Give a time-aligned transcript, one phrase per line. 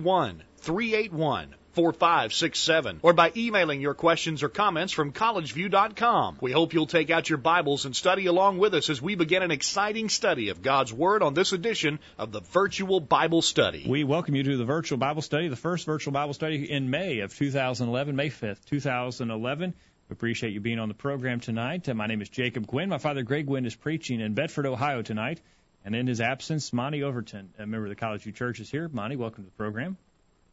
[0.00, 6.38] 331 381 4567 or by emailing your questions or comments from collegeview.com.
[6.40, 9.42] We hope you'll take out your Bibles and study along with us as we begin
[9.42, 13.84] an exciting study of God's Word on this edition of the Virtual Bible Study.
[13.86, 17.20] We welcome you to the Virtual Bible Study, the first Virtual Bible Study in May
[17.20, 19.74] of 2011, May 5th, 2011.
[20.08, 21.94] We appreciate you being on the program tonight.
[21.94, 22.88] My name is Jacob Gwynn.
[22.88, 25.40] My father, Greg Gwynn, is preaching in Bedford, Ohio tonight.
[25.84, 28.88] And in his absence, Monty Overton, a member of the College View Church, is here.
[28.88, 29.96] Monty, welcome to the program.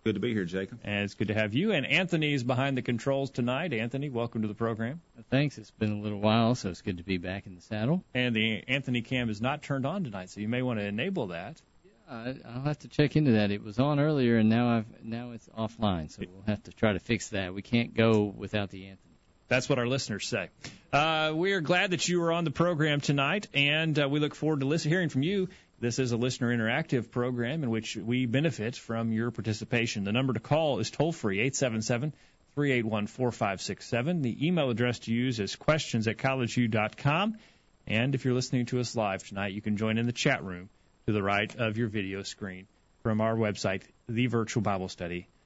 [0.04, 0.80] Good to be here, Jacob.
[0.86, 1.74] And it's good to have you.
[1.74, 3.74] And Anthony is behind the controls tonight.
[3.74, 5.02] Anthony, welcome to the program.
[5.30, 5.58] Thanks.
[5.58, 8.06] It's been a little while, so it's good to be back in the saddle.
[8.14, 11.28] And the Anthony cam is not turned on tonight, so you may want to enable
[11.28, 11.62] that.
[11.84, 13.52] Yeah, I'll have to check into that.
[13.52, 16.94] It was on earlier, and now I've now it's offline, so we'll have to try
[16.94, 17.54] to fix that.
[17.54, 19.07] We can't go without the Anthony.
[19.48, 20.50] That's what our listeners say.
[20.92, 24.36] Uh, we are glad that you are on the program tonight, and uh, we look
[24.36, 25.48] forward to listen, hearing from you.
[25.80, 30.04] This is a listener interactive program in which we benefit from your participation.
[30.04, 32.14] The number to call is toll free, 877
[32.56, 34.22] 381 4567.
[34.22, 37.38] The email address to use is questions at collegeview.com.
[37.86, 40.70] And if you're listening to us live tonight, you can join in the chat room
[41.06, 42.68] to the right of your video screen
[43.02, 45.37] from our website, thevirtualbiblestudy.com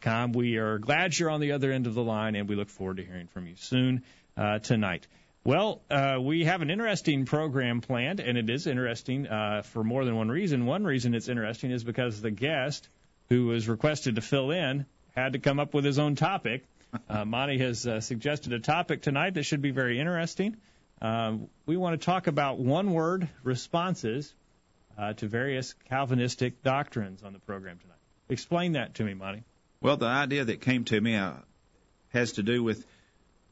[0.00, 0.32] com.
[0.32, 2.96] We are glad you're on the other end of the line, and we look forward
[2.98, 4.02] to hearing from you soon
[4.36, 5.06] uh, tonight.
[5.44, 10.04] Well, uh, we have an interesting program planned, and it is interesting uh, for more
[10.04, 10.66] than one reason.
[10.66, 12.88] One reason it's interesting is because the guest
[13.28, 16.64] who was requested to fill in had to come up with his own topic.
[17.06, 20.56] Uh, Monty has uh, suggested a topic tonight that should be very interesting.
[21.02, 24.32] Um, we want to talk about one word responses
[24.96, 27.98] uh, to various Calvinistic doctrines on the program tonight.
[28.30, 29.44] Explain that to me, Monty.
[29.80, 31.34] Well, the idea that came to me uh,
[32.08, 32.84] has to do with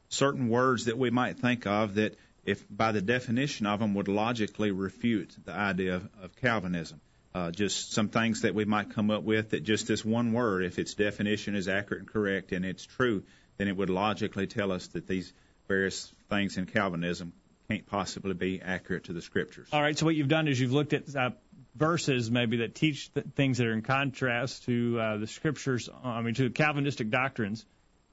[0.09, 4.09] certain words that we might think of that, if by the definition of them, would
[4.09, 6.99] logically refute the idea of, of Calvinism.
[7.33, 10.63] Uh, just some things that we might come up with that just this one word,
[10.63, 13.23] if its definition is accurate and correct and it's true,
[13.57, 15.31] then it would logically tell us that these
[15.67, 17.33] various things in Calvinism
[17.69, 19.69] can't possibly be accurate to the scriptures.
[19.71, 19.97] All right.
[19.97, 21.31] So what you've done is you've looked at uh,
[21.77, 25.89] verses maybe that teach th- things that are in contrast to uh, the scriptures.
[26.03, 27.65] I mean, to Calvinistic doctrines.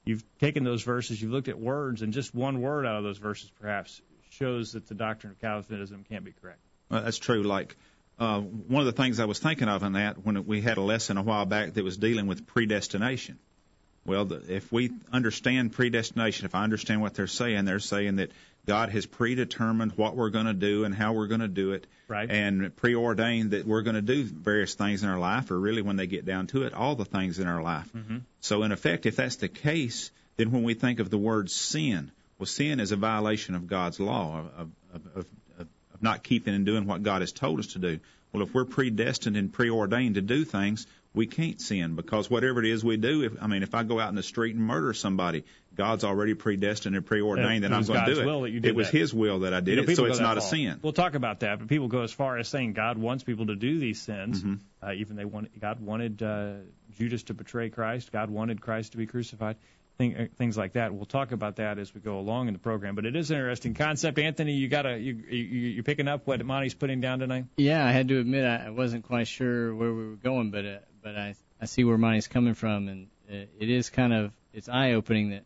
[0.04, 3.16] You've taken those verses, you've looked at words, and just one word out of those
[3.16, 6.58] verses perhaps shows that the doctrine of Calvinism can't be correct.
[6.90, 7.42] Well, that's true.
[7.42, 7.74] Like
[8.18, 10.82] uh, one of the things I was thinking of in that when we had a
[10.82, 13.38] lesson a while back that was dealing with predestination.
[14.04, 18.30] Well, the, if we understand predestination, if I understand what they're saying, they're saying that
[18.66, 21.86] God has predetermined what we're going to do and how we're going to do it,
[22.08, 22.30] right.
[22.30, 25.96] and preordained that we're going to do various things in our life, or really, when
[25.96, 27.90] they get down to it, all the things in our life.
[27.94, 28.18] Mm-hmm.
[28.40, 32.10] So, in effect, if that's the case, then when we think of the word sin,
[32.38, 35.26] well, sin is a violation of God's law of, of, of,
[35.58, 38.00] of not keeping and doing what God has told us to do.
[38.32, 42.66] Well, if we're predestined and preordained to do things, we can't sin because whatever it
[42.66, 44.92] is we do, if I mean, if I go out in the street and murder
[44.92, 45.44] somebody,
[45.74, 48.26] God's already predestined and preordained that I'm going to do it.
[48.26, 48.98] Will that you did it was that.
[48.98, 50.38] His will that I did you know, it, so it's not far.
[50.38, 50.80] a sin.
[50.82, 53.56] We'll talk about that, but people go as far as saying God wants people to
[53.56, 54.42] do these sins.
[54.42, 54.54] Mm-hmm.
[54.86, 56.54] Uh, even they want God wanted uh,
[56.96, 58.10] Judas to betray Christ.
[58.10, 59.56] God wanted Christ to be crucified.
[59.96, 60.92] Thing, uh, things like that.
[60.92, 62.96] We'll talk about that as we go along in the program.
[62.96, 64.18] But it is an interesting concept.
[64.18, 67.44] Anthony, you gotta you you you're picking up what Monty's putting down tonight.
[67.56, 70.78] Yeah, I had to admit I wasn't quite sure where we were going, but uh,
[71.04, 74.92] but I I see where Monty's coming from, and it is kind of it's eye
[74.92, 75.44] opening that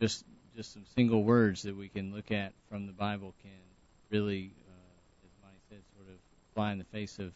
[0.00, 0.24] just
[0.56, 3.50] just some single words that we can look at from the Bible can
[4.10, 6.14] really, uh, as Monty said, sort of
[6.54, 7.32] fly in the face of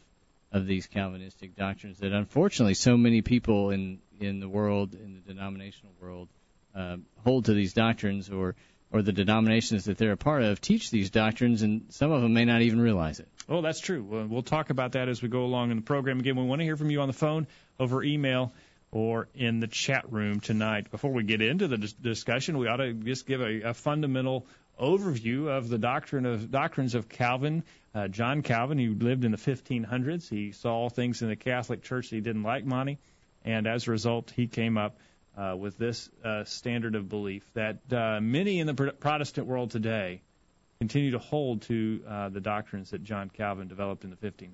[0.53, 5.33] of these Calvinistic doctrines that unfortunately so many people in in the world in the
[5.33, 6.29] denominational world
[6.77, 8.55] uh, hold to these doctrines or
[8.95, 12.33] or the denominations that they're a part of teach these doctrines, and some of them
[12.33, 13.27] may not even realize it.
[13.49, 14.27] Oh, that's true.
[14.31, 16.21] We'll talk about that as we go along in the program.
[16.21, 17.49] Again, we want to hear from you on the phone,
[17.81, 18.53] over email,
[18.93, 20.93] or in the chat room tonight.
[20.93, 24.47] Before we get into the dis- discussion, we ought to just give a, a fundamental
[24.81, 27.65] overview of the doctrine of doctrines of Calvin.
[27.97, 32.11] Uh, John Calvin, who lived in the 1500s, he saw things in the Catholic Church
[32.11, 32.99] that he didn't like, Monty,
[33.45, 34.97] and as a result, he came up
[35.37, 40.23] uh, with this uh, standard of belief that uh, many in the Protestant world today
[40.79, 44.51] continue to hold to uh, the doctrines that John Calvin developed in the 1500s.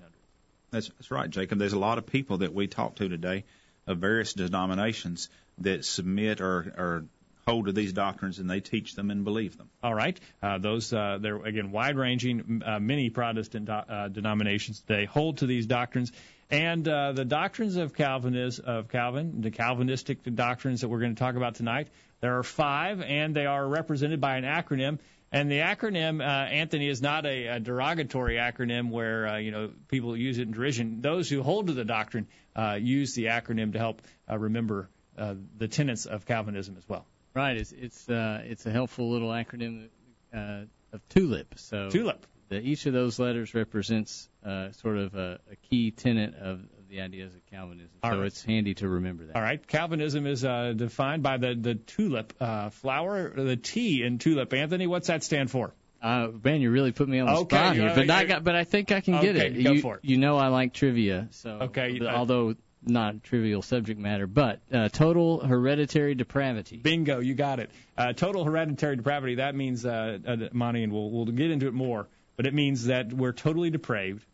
[0.71, 1.59] That's, that's right, Jacob.
[1.59, 3.43] There's a lot of people that we talk to today
[3.87, 5.29] of various denominations
[5.59, 7.05] that submit or, or
[7.45, 9.69] hold to these doctrines and they teach them and believe them.
[9.83, 10.19] All right.
[10.41, 12.61] Uh, those, uh, they're, again, wide ranging.
[12.65, 16.11] Uh, many Protestant do- uh, denominations, they hold to these doctrines.
[16.51, 21.19] And uh, the doctrines of Calvinism, of Calvin, the Calvinistic doctrines that we're going to
[21.19, 21.87] talk about tonight,
[22.19, 24.99] there are five, and they are represented by an acronym.
[25.31, 29.71] And the acronym, uh, Anthony, is not a, a derogatory acronym where uh, you know
[29.87, 31.01] people use it in derision.
[31.01, 35.35] Those who hold to the doctrine uh, use the acronym to help uh, remember uh,
[35.57, 37.05] the tenets of Calvinism as well.
[37.33, 37.55] Right.
[37.55, 39.87] It's it's uh, it's a helpful little acronym
[40.33, 41.57] uh, of TULIP.
[41.57, 42.25] So TULIP.
[42.51, 46.89] The, each of those letters represents uh, sort of a, a key tenet of, of
[46.89, 47.91] the ideas of Calvinism.
[48.03, 48.25] All so right.
[48.25, 49.37] it's handy to remember that.
[49.37, 49.65] All right.
[49.65, 54.53] Calvinism is uh, defined by the the tulip uh, flower, the T in tulip.
[54.53, 55.73] Anthony, what's that stand for?
[56.01, 58.43] Uh, man, you really put me on the Okay, spot here, know, but I got,
[58.43, 59.63] but I think I can get it.
[59.63, 60.01] go you, for it.
[60.03, 64.89] You know, I like trivia, so Okay, uh, although not trivial subject matter, but uh,
[64.89, 66.77] total hereditary depravity.
[66.77, 67.69] Bingo, you got it.
[67.97, 69.35] Uh, total hereditary depravity.
[69.35, 72.07] That means, uh, uh, Monty, and we'll we'll get into it more.
[72.41, 74.25] But it means that we're totally depraved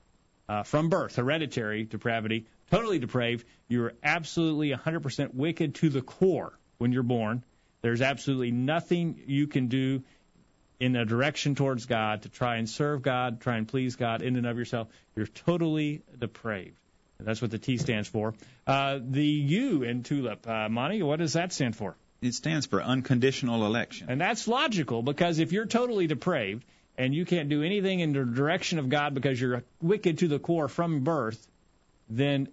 [0.47, 1.17] uh, from birth.
[1.17, 3.45] Hereditary depravity, totally depraved.
[3.67, 7.43] You're absolutely 100% wicked to the core when you're born.
[7.81, 10.03] There's absolutely nothing you can do
[10.79, 14.37] in a direction towards God to try and serve God, try and please God in
[14.37, 14.87] and of yourself.
[15.17, 16.79] You're totally depraved.
[17.19, 18.35] That's what the T stands for.
[18.65, 21.97] Uh, the U in TULIP, uh, Monty, what does that stand for?
[22.21, 24.07] It stands for unconditional election.
[24.09, 26.63] And that's logical because if you're totally depraved
[26.97, 30.39] and you can't do anything in the direction of God because you're wicked to the
[30.39, 31.47] core from birth,
[32.09, 32.47] then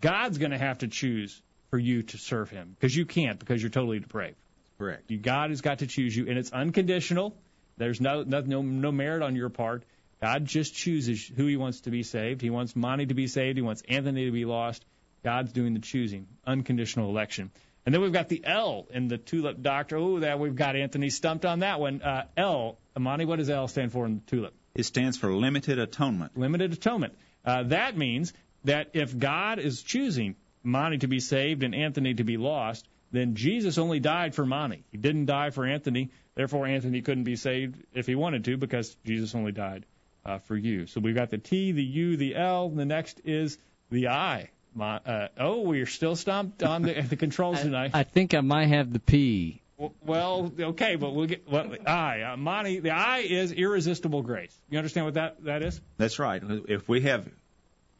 [0.00, 3.62] God's going to have to choose for you to serve Him because you can't because
[3.62, 4.36] you're totally depraved.
[4.78, 5.10] Correct.
[5.10, 7.36] You, God has got to choose you, and it's unconditional.
[7.76, 9.84] There's no, no no no merit on your part.
[10.20, 12.40] God just chooses who He wants to be saved.
[12.40, 13.56] He wants Monty to be saved.
[13.56, 14.84] He wants Anthony to be lost.
[15.22, 16.26] God's doing the choosing.
[16.46, 17.50] Unconditional election.
[17.90, 19.96] And then we've got the L in the tulip doctor.
[19.96, 22.00] Oh, that we've got Anthony stumped on that one.
[22.02, 24.54] Uh, L, Monty, what does L stand for in the tulip?
[24.76, 26.38] It stands for limited atonement.
[26.38, 27.18] limited atonement.
[27.44, 28.32] Uh, that means
[28.62, 33.34] that if God is choosing Monty to be saved and Anthony to be lost, then
[33.34, 34.84] Jesus only died for Monty.
[34.92, 36.10] He didn't die for Anthony.
[36.36, 39.84] Therefore, Anthony couldn't be saved if he wanted to because Jesus only died
[40.24, 40.86] uh, for you.
[40.86, 42.68] So we've got the T, the U, the L.
[42.68, 43.58] The next is
[43.90, 44.50] the I.
[44.74, 47.90] Mon- uh, oh, we're still stumped on the, the controls tonight.
[47.94, 49.62] I think I might have the P.
[50.02, 52.32] Well, okay, but we'll get well, the I.
[52.32, 54.54] Uh, Monty, the I is irresistible grace.
[54.68, 55.80] You understand what that that is?
[55.96, 56.42] That's right.
[56.68, 57.26] If we have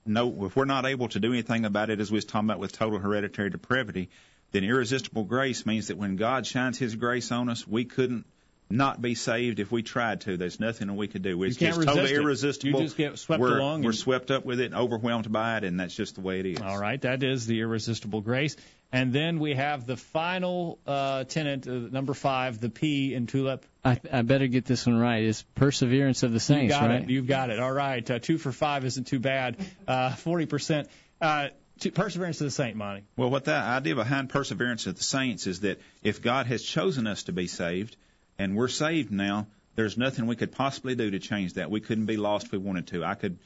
[0.04, 2.58] no, if we're not able to do anything about it, as we was talking about
[2.58, 4.10] with total hereditary depravity,
[4.52, 8.26] then irresistible grace means that when God shines His grace on us, we couldn't
[8.70, 10.36] not be saved if we tried to.
[10.36, 11.42] There's nothing we could do.
[11.42, 12.20] It's can't just totally it.
[12.20, 12.80] irresistible.
[12.80, 15.56] You just get swept we're, along We're and- swept up with it, and overwhelmed by
[15.58, 16.60] it, and that's just the way it is.
[16.60, 18.56] All right, that is the irresistible grace.
[18.92, 23.64] And then we have the final uh, tenant, uh, number five, the P in tulip.
[23.84, 25.22] I, I better get this one right.
[25.22, 27.02] It's perseverance of the You saints, got right?
[27.02, 27.10] it.
[27.10, 27.60] You've got it.
[27.60, 29.56] All right, uh, two for five isn't too bad.
[29.86, 30.88] Uh, Forty percent.
[31.20, 31.48] Uh,
[31.80, 33.04] to- perseverance of the saint, Monty.
[33.16, 37.06] Well, what the idea behind perseverance of the saints is that if God has chosen
[37.06, 37.96] us to be saved,
[38.40, 39.46] and we're saved now,
[39.76, 41.70] there's nothing we could possibly do to change that.
[41.70, 43.04] We couldn't be lost if we wanted to.
[43.04, 43.38] I could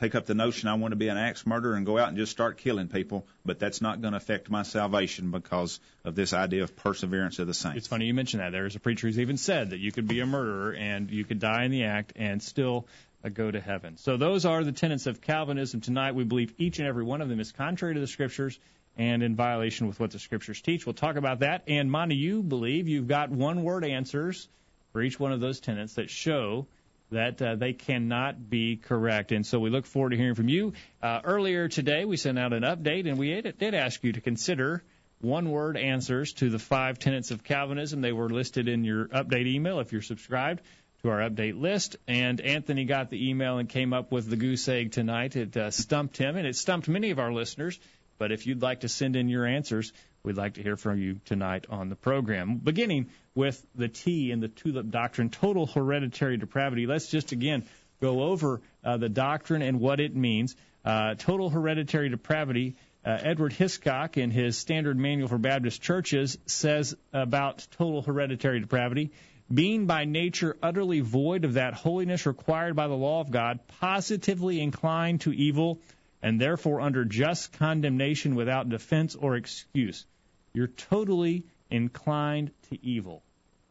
[0.00, 2.16] take up the notion I want to be an axe murderer and go out and
[2.16, 6.32] just start killing people, but that's not going to affect my salvation because of this
[6.32, 7.78] idea of perseverance of the saints.
[7.78, 8.50] It's funny you mentioned that.
[8.50, 11.38] There's a preacher who's even said that you could be a murderer and you could
[11.38, 12.88] die in the act and still
[13.24, 13.96] uh, go to heaven.
[13.96, 16.16] So those are the tenets of Calvinism tonight.
[16.16, 18.58] We believe each and every one of them is contrary to the Scriptures
[18.96, 20.84] and in violation with what the Scriptures teach.
[20.86, 21.64] We'll talk about that.
[21.66, 24.48] And Monty, you believe you've got one-word answers
[24.92, 26.66] for each one of those tenets that show
[27.10, 29.32] that uh, they cannot be correct.
[29.32, 30.72] And so we look forward to hearing from you.
[31.02, 34.82] Uh, earlier today, we sent out an update, and we did ask you to consider
[35.20, 38.00] one word answers to the five tenets of Calvinism.
[38.00, 40.62] They were listed in your update email if you're subscribed
[41.02, 41.96] to our update list.
[42.08, 45.36] And Anthony got the email and came up with the goose egg tonight.
[45.36, 47.78] It uh, stumped him, and it stumped many of our listeners.
[48.18, 49.92] But if you'd like to send in your answers,
[50.22, 52.56] we'd like to hear from you tonight on the program.
[52.56, 56.86] Beginning with the T in the tulip doctrine, total hereditary depravity.
[56.86, 57.64] Let's just again
[58.00, 60.56] go over uh, the doctrine and what it means.
[60.84, 62.76] Uh, total hereditary depravity.
[63.04, 69.10] Uh, Edward Hiscox, in his Standard Manual for Baptist Churches, says about total hereditary depravity
[69.52, 74.60] being by nature utterly void of that holiness required by the law of God, positively
[74.60, 75.80] inclined to evil,
[76.22, 80.06] and therefore under just condemnation without defense or excuse.
[80.52, 83.22] You're totally inclined to evil.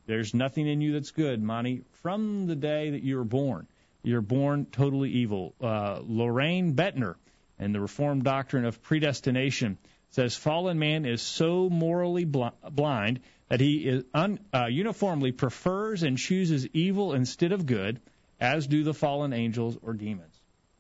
[0.08, 3.67] There's nothing in you that's good, Monty, from the day that you were born.
[4.03, 5.53] You're born totally evil.
[5.62, 7.15] Uh, Loraine Boettner
[7.60, 9.77] and the Reformed doctrine of predestination
[10.10, 16.17] says fallen man is so morally bl- blind that he un, uh, uniformly prefers and
[16.17, 18.01] chooses evil instead of good,
[18.39, 20.30] as do the fallen angels or demons.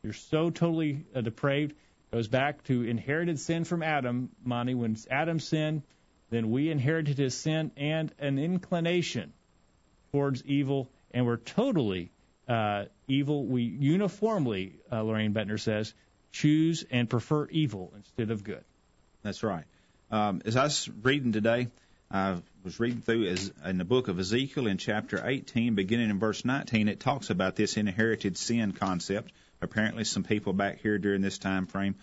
[0.03, 1.75] You're so totally uh, depraved.
[2.11, 4.73] Goes back to inherited sin from Adam, Monty.
[4.73, 5.83] When Adam sinned,
[6.31, 9.31] then we inherited his sin and an inclination
[10.11, 12.09] towards evil, and we're totally
[12.47, 13.45] uh, evil.
[13.45, 15.93] We uniformly, uh, Loraine Boettner says,
[16.31, 18.63] choose and prefer evil instead of good.
[19.21, 19.65] That's right.
[20.09, 21.67] Um, as I was reading today,
[22.09, 26.43] I was reading through in the book of Ezekiel in chapter 18, beginning in verse
[26.43, 26.87] 19.
[26.87, 29.31] It talks about this inherited sin concept.
[29.61, 31.95] Apparently, some people back here during this time frame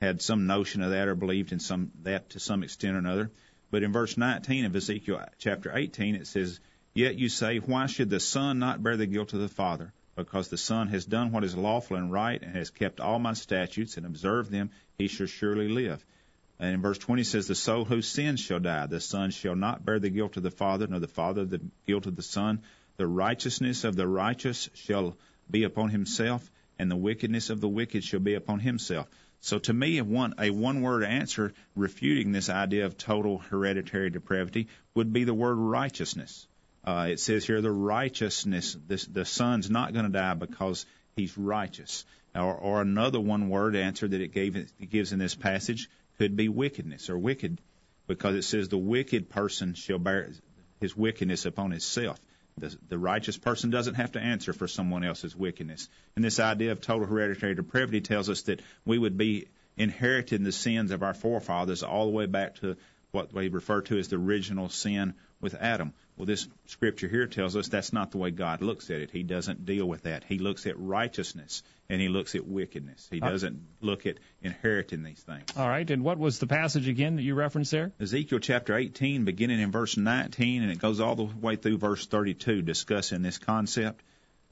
[0.00, 3.30] had some notion of that or believed in some that to some extent or another.
[3.70, 6.60] But in verse 19 of Ezekiel uh, chapter 18, it says,
[6.94, 9.92] Yet you say, Why should the Son not bear the guilt of the Father?
[10.14, 13.32] Because the Son has done what is lawful and right, and has kept all my
[13.34, 16.04] statutes and observed them, he shall surely live.
[16.58, 19.84] And in verse 20 says, The soul who sins shall die, the Son shall not
[19.84, 22.62] bear the guilt of the Father, nor the Father the guilt of the Son.
[22.96, 25.18] The righteousness of the righteous shall
[25.50, 29.08] be upon himself, and the wickedness of the wicked shall be upon himself.
[29.40, 34.10] So to me, a one, a one word answer refuting this idea of total hereditary
[34.10, 36.46] depravity would be the word righteousness.
[36.84, 41.36] Uh, it says here the righteousness, this, the son's not going to die because he's
[41.36, 42.04] righteous.
[42.34, 46.36] Or, or another one word answer that it, gave, it gives in this passage could
[46.36, 47.58] be wickedness or wicked,
[48.06, 50.30] because it says the wicked person shall bear
[50.80, 52.18] his wickedness upon himself.
[52.58, 55.90] The, the righteous person doesn't have to answer for someone else's wickedness.
[56.14, 60.52] And this idea of total hereditary depravity tells us that we would be inheriting the
[60.52, 62.76] sins of our forefathers all the way back to
[63.10, 65.92] what we refer to as the original sin with Adam.
[66.16, 69.10] Well, this scripture here tells us that's not the way God looks at it.
[69.10, 70.24] He doesn't deal with that.
[70.24, 73.06] He looks at righteousness and he looks at wickedness.
[73.10, 75.44] He doesn't look at inheriting these things.
[75.58, 75.88] All right.
[75.90, 77.92] And what was the passage again that you referenced there?
[78.00, 82.06] Ezekiel chapter 18, beginning in verse 19, and it goes all the way through verse
[82.06, 84.02] 32, discussing this concept.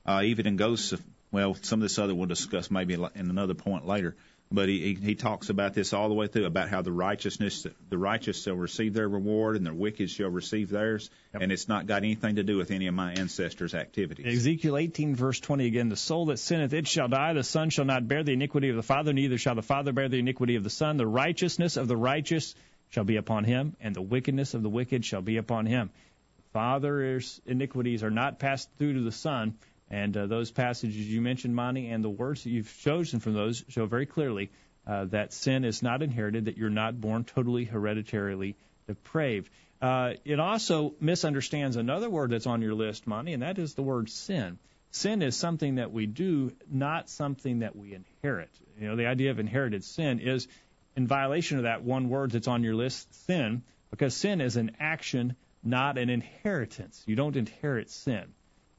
[0.05, 0.93] Uh, even in goes,
[1.33, 4.17] well, some of this other we'll discuss maybe in another point later
[4.55, 7.99] but he, he talks about this all the way through about how the righteousness the
[7.99, 11.11] righteous shall receive their reward and the wicked shall receive theirs.
[11.33, 11.43] Yep.
[11.43, 14.27] and it's not got anything to do with any of my ancestors activities.
[14.27, 17.33] Ezekiel 18 verse 20 again the soul that sinneth it shall die.
[17.33, 20.09] The son shall not bear the iniquity of the father neither shall the father bear
[20.09, 20.97] the iniquity of the son.
[20.97, 22.55] The righteousness of the righteous
[22.91, 25.91] shall be upon him and the wickedness of the wicked shall be upon him.
[26.53, 29.55] Father's iniquities are not passed through to the son
[29.91, 33.65] and uh, those passages you mentioned, Monty, and the words that you've chosen from those
[33.69, 34.51] show very clearly
[34.87, 39.51] uh, that sin is not inherited, that you're not born totally hereditarily depraved.
[39.81, 43.83] Uh, it also misunderstands another word that's on your list, Monty, and that is the
[43.83, 44.59] word sin.
[44.91, 48.51] Sin is something that we do, not something that we inherit.
[48.79, 50.47] You know, the idea of inherited sin is
[50.97, 54.77] in violation of that one word that's on your list, sin, because sin is an
[54.79, 57.03] action, not an inheritance.
[57.07, 58.34] You don't inherit sin.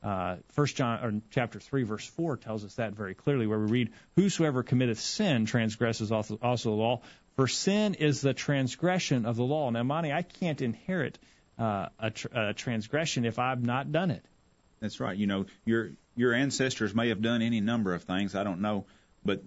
[0.06, 3.72] Uh, First John or chapter three verse four tells us that very clearly, where we
[3.72, 7.02] read, "Whosoever committeth sin transgresses also, the law,
[7.36, 11.18] for sin is the transgression of the law." Now, Monty, I can't inherit
[11.58, 14.24] uh, a, tr- a transgression if I've not done it.
[14.80, 15.18] That's right.
[15.18, 18.36] You know, your your ancestors may have done any number of things.
[18.36, 18.86] I don't know,
[19.24, 19.44] but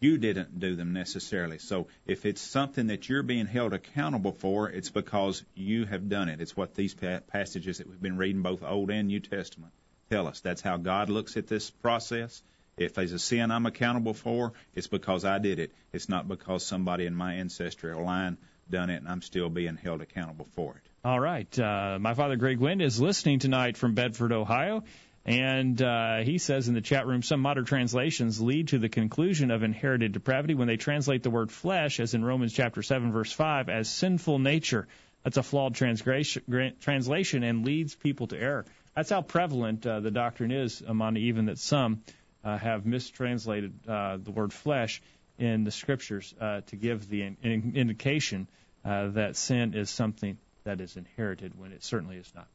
[0.00, 1.58] you didn't do them necessarily.
[1.58, 6.30] So if it's something that you're being held accountable for, it's because you have done
[6.30, 6.40] it.
[6.40, 9.74] It's what these passages that we've been reading, both Old and New Testament,
[10.10, 10.40] tell us.
[10.40, 12.42] That's how God looks at this process.
[12.76, 15.72] If there's a sin I'm accountable for, it's because I did it.
[15.92, 18.36] It's not because somebody in my ancestral line
[18.68, 20.82] done it and I'm still being held accountable for it.
[21.04, 21.58] All right.
[21.58, 24.84] Uh, my father, Greg Gwynn, is listening tonight from Bedford, Ohio.
[25.26, 29.50] And uh, he says in the chat room, some modern translations lead to the conclusion
[29.50, 33.32] of inherited depravity when they translate the word flesh, as in Romans chapter 7, verse
[33.32, 34.88] 5, as sinful nature.
[35.22, 38.64] That's a flawed translation and leads people to error.
[38.94, 42.02] That's how prevalent uh, the doctrine is among even that some
[42.44, 45.00] uh, have mistranslated uh, the word flesh
[45.38, 48.48] in the scriptures uh, to give the in- in- indication
[48.84, 52.46] uh, that sin is something that is inherited when it certainly is not.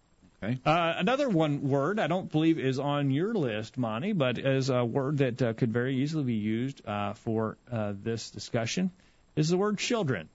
[0.43, 0.59] Okay.
[0.65, 4.83] Uh, another one word I don't believe is on your list, Monty, but is a
[4.83, 8.91] word that uh, could very easily be used uh, for uh, this discussion
[9.35, 10.29] is the word children.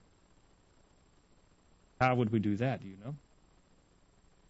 [2.01, 2.83] How would we do that?
[2.83, 3.15] Do you know?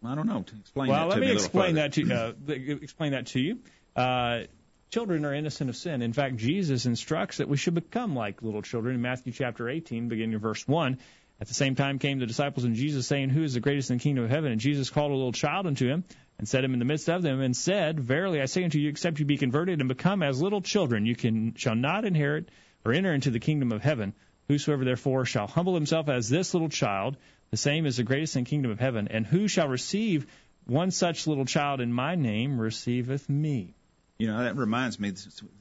[0.05, 0.45] I don't know.
[0.61, 3.59] Explain well, that let me, explain that to uh, explain that to you.
[3.95, 4.43] Uh,
[4.91, 6.03] children are innocent of sin.
[6.03, 10.09] In fact, Jesus instructs that we should become like little children in Matthew chapter 18,
[10.09, 10.99] beginning in verse 1.
[11.41, 13.97] At the same time came the disciples and Jesus, saying, Who is the greatest in
[13.97, 14.53] the kingdom of heaven?
[14.53, 16.05] And Jesus called a little child unto him,
[16.39, 18.89] and set him in the midst of them, and said, Verily I say unto you,
[18.89, 22.51] except you be converted and become as little children, you can shall not inherit
[22.85, 24.13] or enter into the kingdom of heaven.
[24.49, 27.17] Whosoever therefore shall humble himself as this little child,
[27.51, 29.09] the same is the greatest in the kingdom of heaven.
[29.09, 30.27] And who shall receive
[30.67, 33.75] one such little child in my name receiveth me.
[34.19, 35.15] You know, that reminds me,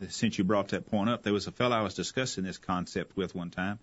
[0.09, 3.15] since you brought that point up, there was a fellow I was discussing this concept
[3.15, 3.79] with one time,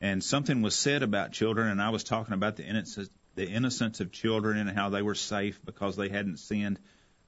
[0.00, 4.00] and something was said about children, and I was talking about the innocence, the innocence
[4.00, 6.78] of children and how they were safe because they hadn't sinned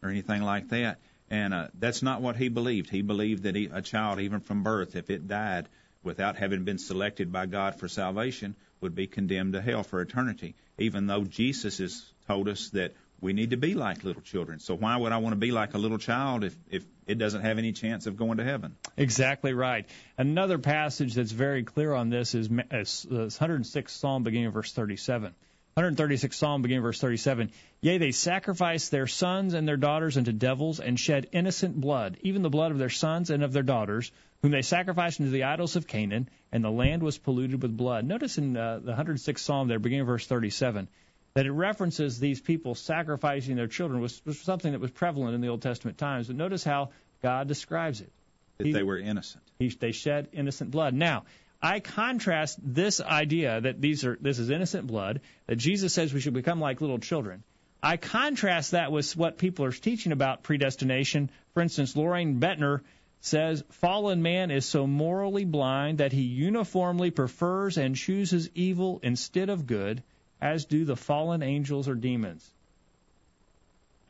[0.02, 0.98] or anything like that.
[1.30, 2.90] And uh, that's not what he believed.
[2.90, 5.68] He believed that he, a child, even from birth, if it died,
[6.02, 8.54] without having been selected by God for salvation
[8.84, 13.32] would be condemned to hell for eternity, even though Jesus has told us that we
[13.32, 14.58] need to be like little children.
[14.58, 17.40] So why would I want to be like a little child if, if it doesn't
[17.40, 18.76] have any chance of going to heaven?
[18.98, 19.86] Exactly right.
[20.18, 24.52] Another passage that's very clear on this is, is uh, uh, 106 Psalm beginning of
[24.52, 25.34] verse 37.
[25.74, 27.50] 136 Psalm beginning verse 37.
[27.80, 32.42] Yea, they sacrifice their sons and their daughters unto devils and shed innocent blood, even
[32.42, 35.74] the blood of their sons and of their daughters, whom they sacrificed unto the idols
[35.74, 38.04] of Canaan, and the land was polluted with blood.
[38.04, 40.86] Notice in uh, the 106th Psalm there, beginning verse 37,
[41.34, 45.40] that it references these people sacrificing their children was, was something that was prevalent in
[45.40, 46.28] the Old Testament times.
[46.28, 46.90] But notice how
[47.20, 48.12] God describes it.
[48.58, 49.42] That he, they were innocent.
[49.58, 50.94] He, they shed innocent blood.
[50.94, 51.24] Now,
[51.64, 56.20] I contrast this idea that these are this is innocent blood that Jesus says we
[56.20, 57.42] should become like little children.
[57.82, 61.30] I contrast that with what people are teaching about predestination.
[61.54, 62.82] For instance, Loraine Boettner
[63.22, 69.48] says fallen man is so morally blind that he uniformly prefers and chooses evil instead
[69.48, 70.02] of good,
[70.42, 72.46] as do the fallen angels or demons.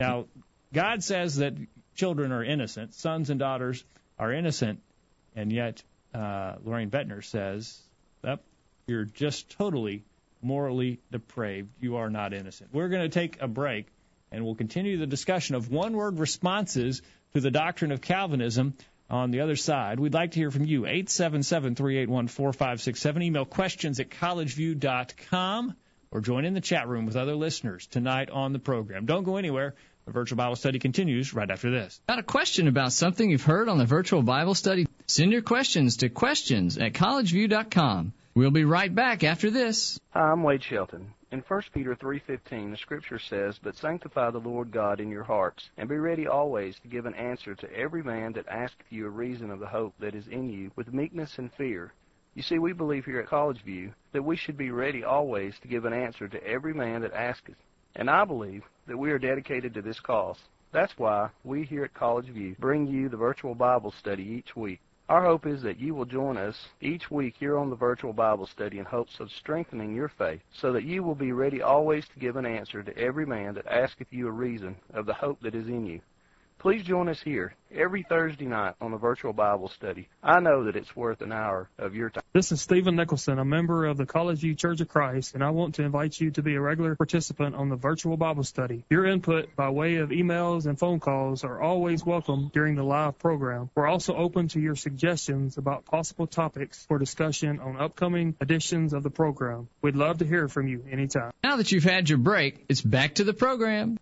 [0.01, 0.27] Now,
[0.73, 1.55] God says that
[1.95, 3.85] children are innocent, sons and daughters
[4.19, 4.81] are innocent,
[5.37, 5.85] and yet
[6.15, 7.79] uh, Loraine Boettner says,
[8.23, 8.43] yep,
[8.87, 10.05] you're just totally
[10.41, 11.71] morally depraved.
[11.81, 12.71] You are not innocent.
[12.73, 13.87] We're going to take a break,
[14.31, 17.03] and we'll continue the discussion of one word responses
[17.35, 18.75] to the doctrine of Calvinism
[19.11, 19.99] on the other side.
[19.99, 20.87] We'd like to hear from you.
[20.87, 23.23] 877 381 4567.
[23.23, 25.75] Email questions at collegeview.com
[26.11, 29.07] or join in the chat room with other listeners tonight on the program.
[29.07, 29.75] Don't go anywhere.
[30.07, 32.01] The virtual Bible study continues right after this.
[32.07, 34.87] Got a question about something you've heard on the virtual Bible study?
[35.07, 38.15] Send your questions to questions at collegeview.com.
[38.35, 40.01] We'll be right back after this.
[40.15, 41.13] Hi, I'm Wade Shelton.
[41.31, 45.69] In 1 Peter 3:15, the scripture says, "But sanctify the Lord God in your hearts,
[45.77, 49.11] and be ready always to give an answer to every man that asketh you a
[49.11, 51.93] reason of the hope that is in you, with meekness and fear."
[52.35, 55.69] You see, we believe here at College View that we should be ready always to
[55.69, 57.59] give an answer to every man that asketh.
[57.95, 60.43] And I believe that we are dedicated to this cause.
[60.73, 64.81] That's why we here at College View bring you the virtual Bible study each week.
[65.07, 68.47] Our hope is that you will join us each week here on the virtual Bible
[68.47, 72.19] study in hopes of strengthening your faith, so that you will be ready always to
[72.19, 75.55] give an answer to every man that asketh you a reason of the hope that
[75.55, 76.01] is in you.
[76.65, 80.09] Please join us here every Thursday night on the virtual Bible study.
[80.23, 82.23] I know that it's worth an hour of your time.
[82.33, 85.51] This is Stephen Nicholson, a member of the College View Church of Christ, and I
[85.51, 88.83] want to invite you to be a regular participant on the virtual Bible study.
[88.89, 93.19] Your input by way of emails and phone calls are always welcome during the live
[93.19, 93.69] program.
[93.75, 99.03] We're also open to your suggestions about possible topics for discussion on upcoming editions of
[99.03, 99.69] the program.
[99.83, 101.33] We'd love to hear from you anytime.
[101.43, 103.99] Now that you've had your break, it's back to the program.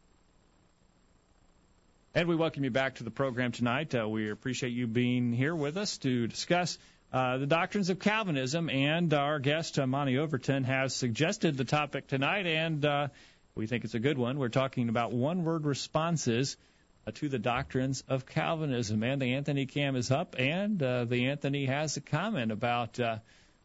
[2.14, 3.94] And we welcome you back to the program tonight.
[3.94, 6.76] Uh, we appreciate you being here with us to discuss
[7.10, 8.68] uh, the doctrines of Calvinism.
[8.68, 13.08] And our guest, uh, Monty Overton, has suggested the topic tonight, and uh,
[13.54, 14.38] we think it's a good one.
[14.38, 16.58] We're talking about one word responses
[17.06, 19.02] uh, to the doctrines of Calvinism.
[19.02, 23.20] And the Anthony Cam is up, and uh, the Anthony has a comment about uh,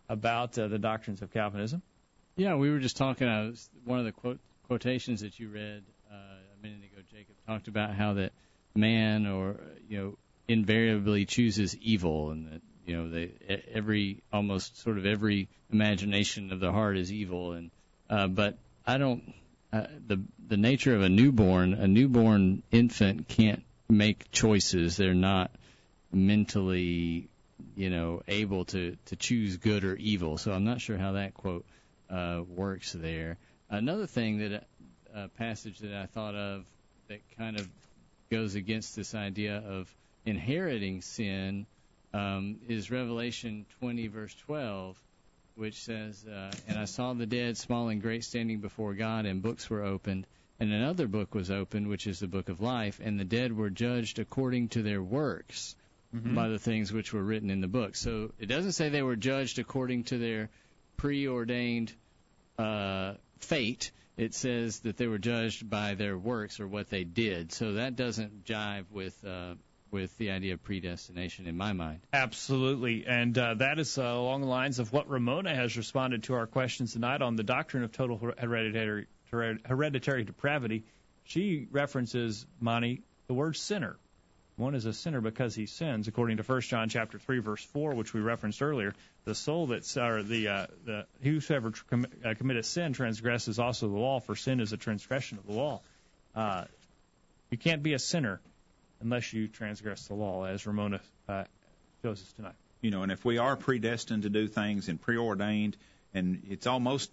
[0.08, 1.82] about the doctrines of Calvinism.
[2.38, 3.28] Yeah, we were just talking.
[3.28, 3.52] Uh,
[3.84, 6.97] one of the quote, quotations that you read a minute ago,
[7.48, 8.34] talked about how that
[8.76, 9.56] man or
[9.90, 13.32] you know invariably chooses evil and that you know they
[13.74, 17.54] every almost sort of every imagination of the heart is evil.
[17.54, 17.72] And
[18.10, 19.34] uh, but I don't
[19.72, 24.98] uh, the the nature of a newborn a newborn infant can't make choices.
[24.98, 25.52] They're not
[26.12, 27.30] mentally
[27.76, 30.38] you know able to to choose good or evil.
[30.38, 31.66] So I'm not sure how that quote
[32.10, 33.38] uh, works there.
[33.70, 34.68] Another thing that
[35.14, 36.66] a uh, passage that I thought of
[37.08, 37.68] that kind of
[38.30, 39.94] goes against this idea of
[40.26, 41.66] inheriting sin
[42.14, 45.02] um, is Revelation 20, verse 12,
[45.56, 49.42] which says, uh, And I saw the dead, small and great, standing before God, and
[49.42, 50.28] books were opened.
[50.60, 53.70] And another book was opened, which is the book of life, and the dead were
[53.70, 55.76] judged according to their works
[56.16, 56.34] mm-hmm.
[56.36, 57.96] by the things which were written in the book.
[57.96, 60.50] So it doesn't say they were judged according to their
[60.98, 61.94] preordained
[62.58, 67.54] uh, fate it says that they were judged by their works or what they did.
[67.54, 69.54] So that doesn't jive with uh,
[69.92, 72.02] with the idea of predestination in my mind.
[72.12, 76.34] Absolutely, and uh, that is uh, along the lines of what Ramona has responded to
[76.34, 80.84] our questions tonight on the doctrine of total hereditary hereditary depravity.
[81.24, 83.98] She references Monty the word sinner.
[84.58, 87.94] One is a sinner because he sins, according to 1 John chapter 3 verse 4,
[87.94, 88.96] which we referenced earlier.
[89.24, 93.98] The soul that's or the uh, the whosoever com- uh, committeth sin transgresses also the
[93.98, 95.82] law, for sin is a transgression of the law.
[96.36, 96.66] Uh,
[97.52, 98.42] you can't be a sinner
[99.00, 101.44] unless you transgress the law, as Ramona uh,
[102.02, 102.56] shows us tonight.
[102.82, 105.78] You know, and if we are predestined to do things and preordained,
[106.16, 107.12] and it's almost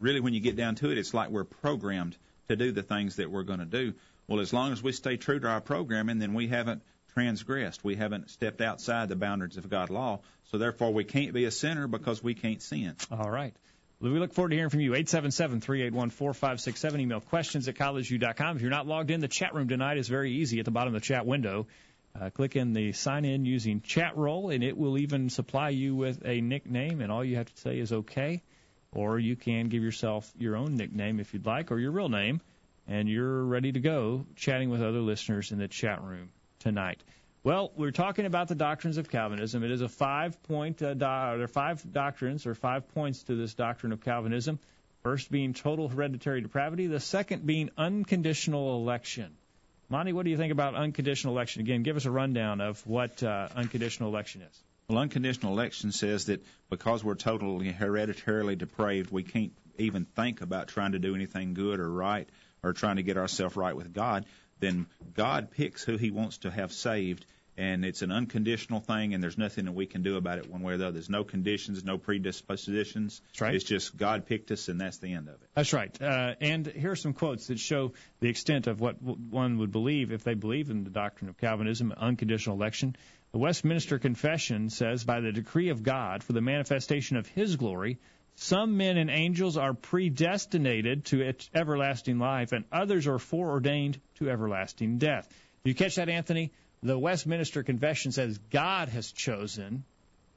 [0.00, 2.16] really when you get down to it, it's like we're programmed
[2.48, 3.92] to do the things that we're going to do.
[4.28, 6.82] Well, as long as we stay true to our programming, then we haven't
[7.14, 7.84] transgressed.
[7.84, 10.20] We haven't stepped outside the boundaries of God's law.
[10.50, 12.96] So therefore, we can't be a sinner because we can't sin.
[13.10, 13.54] All right.
[13.98, 14.92] We look forward to hearing from you.
[14.92, 17.00] 877-381-4567.
[17.00, 18.56] Email questions at collegeview.com.
[18.56, 20.94] If you're not logged in, the chat room tonight is very easy at the bottom
[20.94, 21.66] of the chat window.
[22.14, 26.26] Uh, click in the sign in using Chatroll, and it will even supply you with
[26.26, 28.42] a nickname, and all you have to say is okay.
[28.92, 32.42] Or you can give yourself your own nickname if you'd like, or your real name
[32.88, 37.02] and you're ready to go chatting with other listeners in the chat room tonight.
[37.42, 39.62] Well, we're talking about the doctrines of Calvinism.
[39.62, 40.82] It is a five-point.
[40.82, 44.58] Uh, do- are five doctrines or five points to this doctrine of Calvinism.
[45.04, 46.88] First being total hereditary depravity.
[46.88, 49.36] The second being unconditional election.
[49.88, 51.62] Monty, what do you think about unconditional election?
[51.62, 54.62] Again, give us a rundown of what uh, unconditional election is.
[54.88, 60.66] Well, unconditional election says that because we're totally hereditarily depraved, we can't even think about
[60.66, 62.28] trying to do anything good or right
[62.66, 64.26] or trying to get ourselves right with God,
[64.60, 67.24] then God picks who He wants to have saved,
[67.58, 70.62] and it's an unconditional thing, and there's nothing that we can do about it one
[70.62, 70.92] way or the other.
[70.92, 73.22] There's no conditions, no predispositions.
[73.28, 73.54] That's right.
[73.54, 75.48] It's just God picked us, and that's the end of it.
[75.54, 76.02] That's right.
[76.02, 80.12] Uh, and here are some quotes that show the extent of what one would believe
[80.12, 82.96] if they believe in the doctrine of Calvinism, unconditional election.
[83.32, 87.98] The Westminster Confession says, by the decree of God for the manifestation of His glory,
[88.36, 94.98] some men and angels are predestinated to everlasting life, and others are foreordained to everlasting
[94.98, 95.26] death.
[95.64, 96.52] Do you catch that, Anthony?
[96.82, 99.84] The Westminster Confession says God has chosen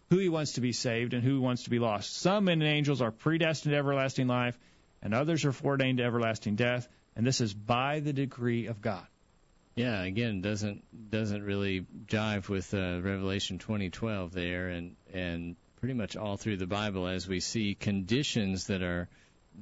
[0.10, 2.16] who he wants to be saved and who wants to be lost.
[2.16, 4.58] Some men and angels are predestined to everlasting life,
[5.02, 9.06] and others are foreordained to everlasting death, and this is by the decree of God.
[9.76, 16.16] Yeah, again, doesn't doesn't really jive with uh, Revelation 20:12 there, and and pretty much
[16.16, 19.08] all through the Bible as we see conditions that are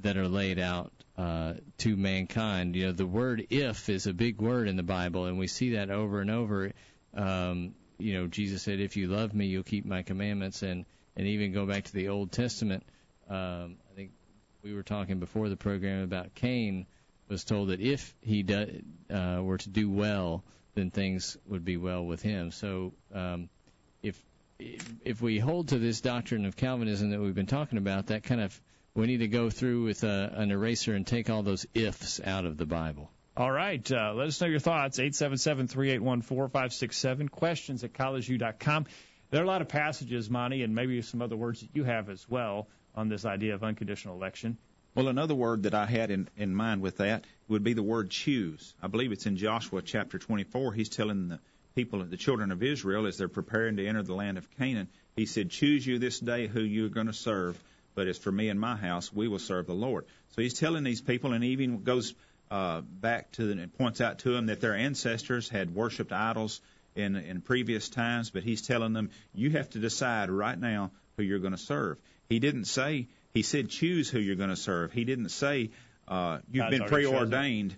[0.01, 2.75] that are laid out uh, to mankind.
[2.75, 5.71] You know, the word "if" is a big word in the Bible, and we see
[5.71, 6.71] that over and over.
[7.13, 11.27] Um, you know, Jesus said, "If you love me, you'll keep my commandments," and and
[11.27, 12.83] even go back to the Old Testament.
[13.29, 14.11] Um, I think
[14.63, 16.85] we were talking before the program about Cain
[17.27, 20.43] was told that if he do, uh, were to do well,
[20.75, 22.51] then things would be well with him.
[22.51, 23.49] So um,
[24.59, 28.23] if if we hold to this doctrine of Calvinism that we've been talking about, that
[28.23, 28.59] kind of
[28.93, 32.45] we need to go through with a, an eraser and take all those ifs out
[32.45, 33.11] of the Bible.
[33.35, 33.91] All right.
[33.91, 34.97] Uh, let us know your thoughts.
[34.97, 37.29] 877-381-4567.
[37.29, 38.87] Questions at collegeview.com.
[39.29, 42.09] There are a lot of passages, Monty, and maybe some other words that you have
[42.09, 44.57] as well on this idea of unconditional election.
[44.95, 48.09] Well, another word that I had in, in mind with that would be the word
[48.09, 48.73] choose.
[48.81, 50.73] I believe it's in Joshua chapter 24.
[50.73, 51.39] He's telling the
[51.77, 55.27] people, the children of Israel, as they're preparing to enter the land of Canaan, he
[55.27, 57.55] said, Choose you this day who you're going to serve,
[57.93, 60.05] but as for me and my house, we will serve the Lord.
[60.29, 62.15] So he's telling these people, and he even goes
[62.49, 66.61] uh, back to the, and points out to them that their ancestors had worshipped idols
[66.95, 71.21] in, in previous times, but he's telling them, You have to decide right now who
[71.21, 71.99] you're going to serve.
[72.27, 74.93] He didn't say, he said, choose who you're going to serve.
[74.93, 75.69] He didn't say,
[76.07, 77.75] uh, you've God's been preordained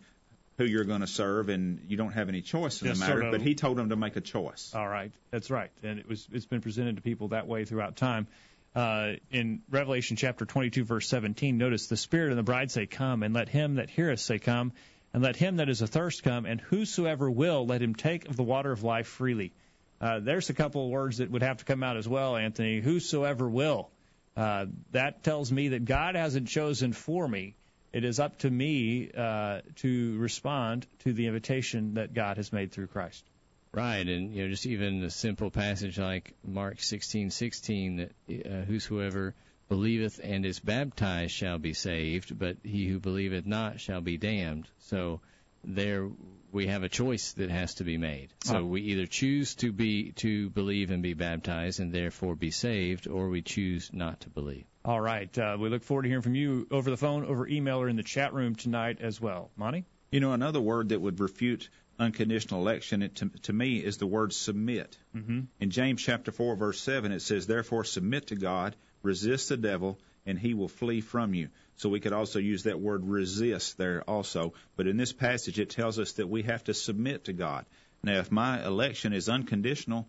[0.59, 3.21] who you're going to serve, and you don't have any choice in Just the matter.
[3.21, 4.73] sort of- but he told them to make a choice.
[4.75, 7.95] All right, that's right, and it was it's been presented to people that way throughout
[7.95, 8.27] time.
[8.75, 13.23] Uh, in Revelation chapter 22, verse 17, notice the Spirit and the bride say, "Come,"
[13.23, 14.73] and let him that heareth say, "Come,"
[15.13, 18.43] and let him that is athirst come, and whosoever will, let him take of the
[18.43, 19.53] water of life freely.
[20.01, 22.79] Uh, there's a couple of words that would have to come out as well, Anthony.
[22.81, 23.89] Whosoever will.
[24.37, 27.55] Uh, that tells me that God hasn't chosen for me.
[27.91, 32.71] It is up to me uh, to respond to the invitation that God has made
[32.71, 33.25] through Christ.
[33.71, 39.35] Right, and you know, just even a simple passage like Mark 16:16 that uh, whosoever
[39.67, 44.67] believeth and is baptized shall be saved, but he who believeth not shall be damned.
[44.79, 45.21] So
[45.63, 46.09] there
[46.51, 48.33] we have a choice that has to be made.
[48.43, 53.07] So we either choose to be to believe and be baptized and therefore be saved,
[53.07, 54.65] or we choose not to believe.
[54.85, 55.35] All right.
[55.37, 57.95] Uh, we look forward to hearing from you over the phone, over email, or in
[57.95, 59.51] the chat room tonight as well.
[59.57, 59.85] Monty?
[60.11, 64.07] You know, another word that would refute unconditional election, it, to, to me, is the
[64.07, 64.97] word submit.
[65.15, 65.41] Mm-hmm.
[65.59, 69.99] In James chapter 4, verse 7, it says, Therefore submit to God, resist the devil,
[70.25, 71.49] and he will flee from you.
[71.75, 74.53] So we could also use that word resist there also.
[74.75, 77.65] But in this passage, it tells us that we have to submit to God.
[78.01, 80.07] Now, if my election is unconditional,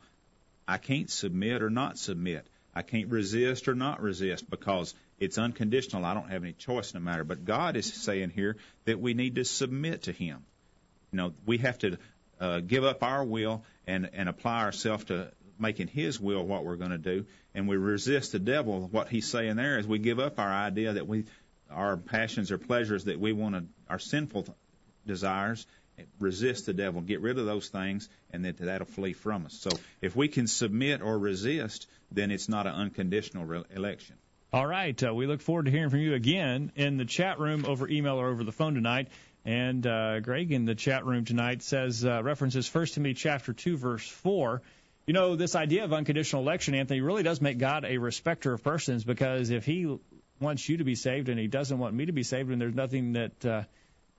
[0.67, 2.47] I can't submit or not submit.
[2.75, 6.05] I can't resist or not resist because it's unconditional.
[6.05, 7.25] I don't have any choice the matter.
[7.25, 10.45] But God is saying here that we need to submit to Him.
[11.13, 11.99] You know, we have to
[12.41, 16.77] uh, give up our will and and apply ourselves to making His will what we're
[16.77, 18.89] going to do, and we resist the devil.
[18.91, 21.25] What He's saying there is we give up our idea that we,
[21.71, 24.47] our passions or pleasures that we want to, our sinful
[25.07, 25.67] desires,
[26.19, 29.55] resist the devil, get rid of those things, and that that'll flee from us.
[29.55, 34.17] So if we can submit or resist, then it's not an unconditional re- election.
[34.53, 35.01] All right.
[35.01, 38.17] Uh, we look forward to hearing from you again in the chat room over email
[38.17, 39.09] or over the phone tonight.
[39.45, 43.77] And uh, Greg in the chat room tonight says uh, references 1 Timothy chapter 2
[43.77, 44.61] verse 4.
[45.07, 48.63] You know, this idea of unconditional election, Anthony, really does make God a respecter of
[48.63, 49.99] persons because if He
[50.41, 52.75] wants you to be saved and He doesn't want me to be saved, and there's
[52.75, 53.63] nothing that uh,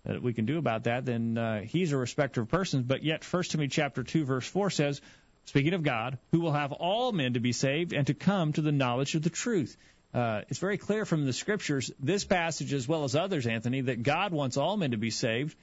[0.06, 2.84] that we can do about that, then uh, He's a respecter of persons.
[2.84, 5.02] But yet, First Timothy chapter 2 verse 4 says,
[5.46, 8.62] speaking of God, who will have all men to be saved and to come to
[8.62, 9.76] the knowledge of the truth.
[10.14, 14.04] Uh, it's very clear from the scriptures, this passage as well as others, Anthony, that
[14.04, 15.56] God wants all men to be saved.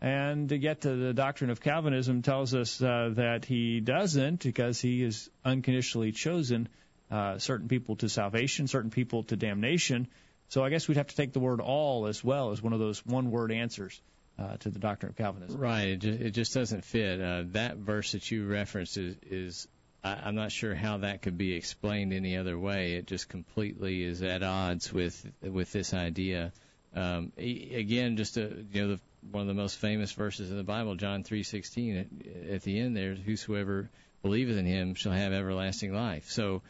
[0.00, 4.78] And to get to the doctrine of Calvinism tells us uh, that he doesn't because
[4.78, 6.68] he has unconditionally chosen
[7.10, 10.06] uh, certain people to salvation, certain people to damnation.
[10.48, 12.78] So I guess we'd have to take the word all as well as one of
[12.78, 14.00] those one word answers
[14.38, 15.60] uh, to the doctrine of Calvinism.
[15.60, 15.88] Right.
[15.88, 17.20] It just, it just doesn't fit.
[17.20, 19.68] Uh, that verse that you referenced is, is
[20.04, 22.94] I, I'm not sure how that could be explained any other way.
[22.94, 26.52] It just completely is at odds with with this idea.
[26.94, 30.64] Um, again, just a, you know, the, one of the most famous verses in the
[30.64, 32.00] Bible, John 3:16.
[32.00, 33.90] At, at the end there, whosoever
[34.22, 36.30] believeth in Him shall have everlasting life.
[36.30, 36.62] So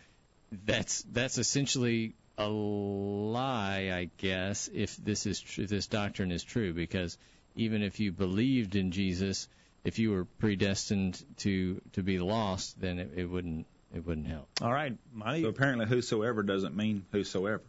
[0.64, 6.44] that's that's essentially a lie, I guess, if this is tr- if this doctrine is
[6.44, 7.16] true, because
[7.54, 9.48] even if you believed in Jesus,
[9.84, 14.48] if you were predestined to to be lost, then it, it wouldn't it wouldn't help.
[14.60, 15.42] All right, Monty.
[15.42, 17.62] So apparently, whosoever doesn't mean whosoever.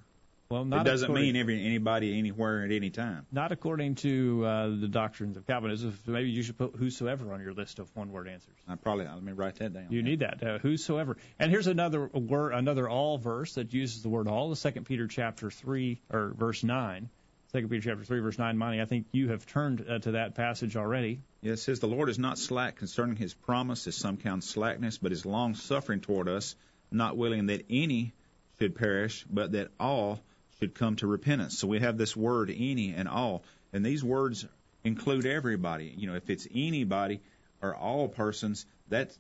[0.50, 3.26] Well, It doesn't mean every anybody anywhere at any time.
[3.32, 5.98] not according to uh, the doctrines of Calvinism.
[6.08, 8.56] Maybe you should put whosoever on your list of one-word answers.
[8.68, 9.88] I probably let me write that down.
[9.90, 10.42] You need that.
[10.42, 11.18] Uh, whosoever.
[11.38, 14.50] And here's another word, another all verse that uses the word all.
[14.50, 17.10] The Second Peter chapter three or verse nine.
[17.52, 18.58] Second Peter chapter three verse nine.
[18.58, 21.20] Monty, I think you have turned uh, to that passage already.
[21.42, 24.98] Yeah, it says the Lord is not slack concerning His promise, as some count slackness,
[24.98, 26.56] but is long suffering toward us,
[26.90, 28.14] not willing that any
[28.60, 30.20] should perish, but that all
[30.60, 31.58] should come to repentance.
[31.58, 33.44] So we have this word any and all,
[33.74, 34.46] and these words
[34.84, 35.94] include everybody.
[35.96, 37.22] You know, if it's anybody
[37.62, 39.18] or all persons, that's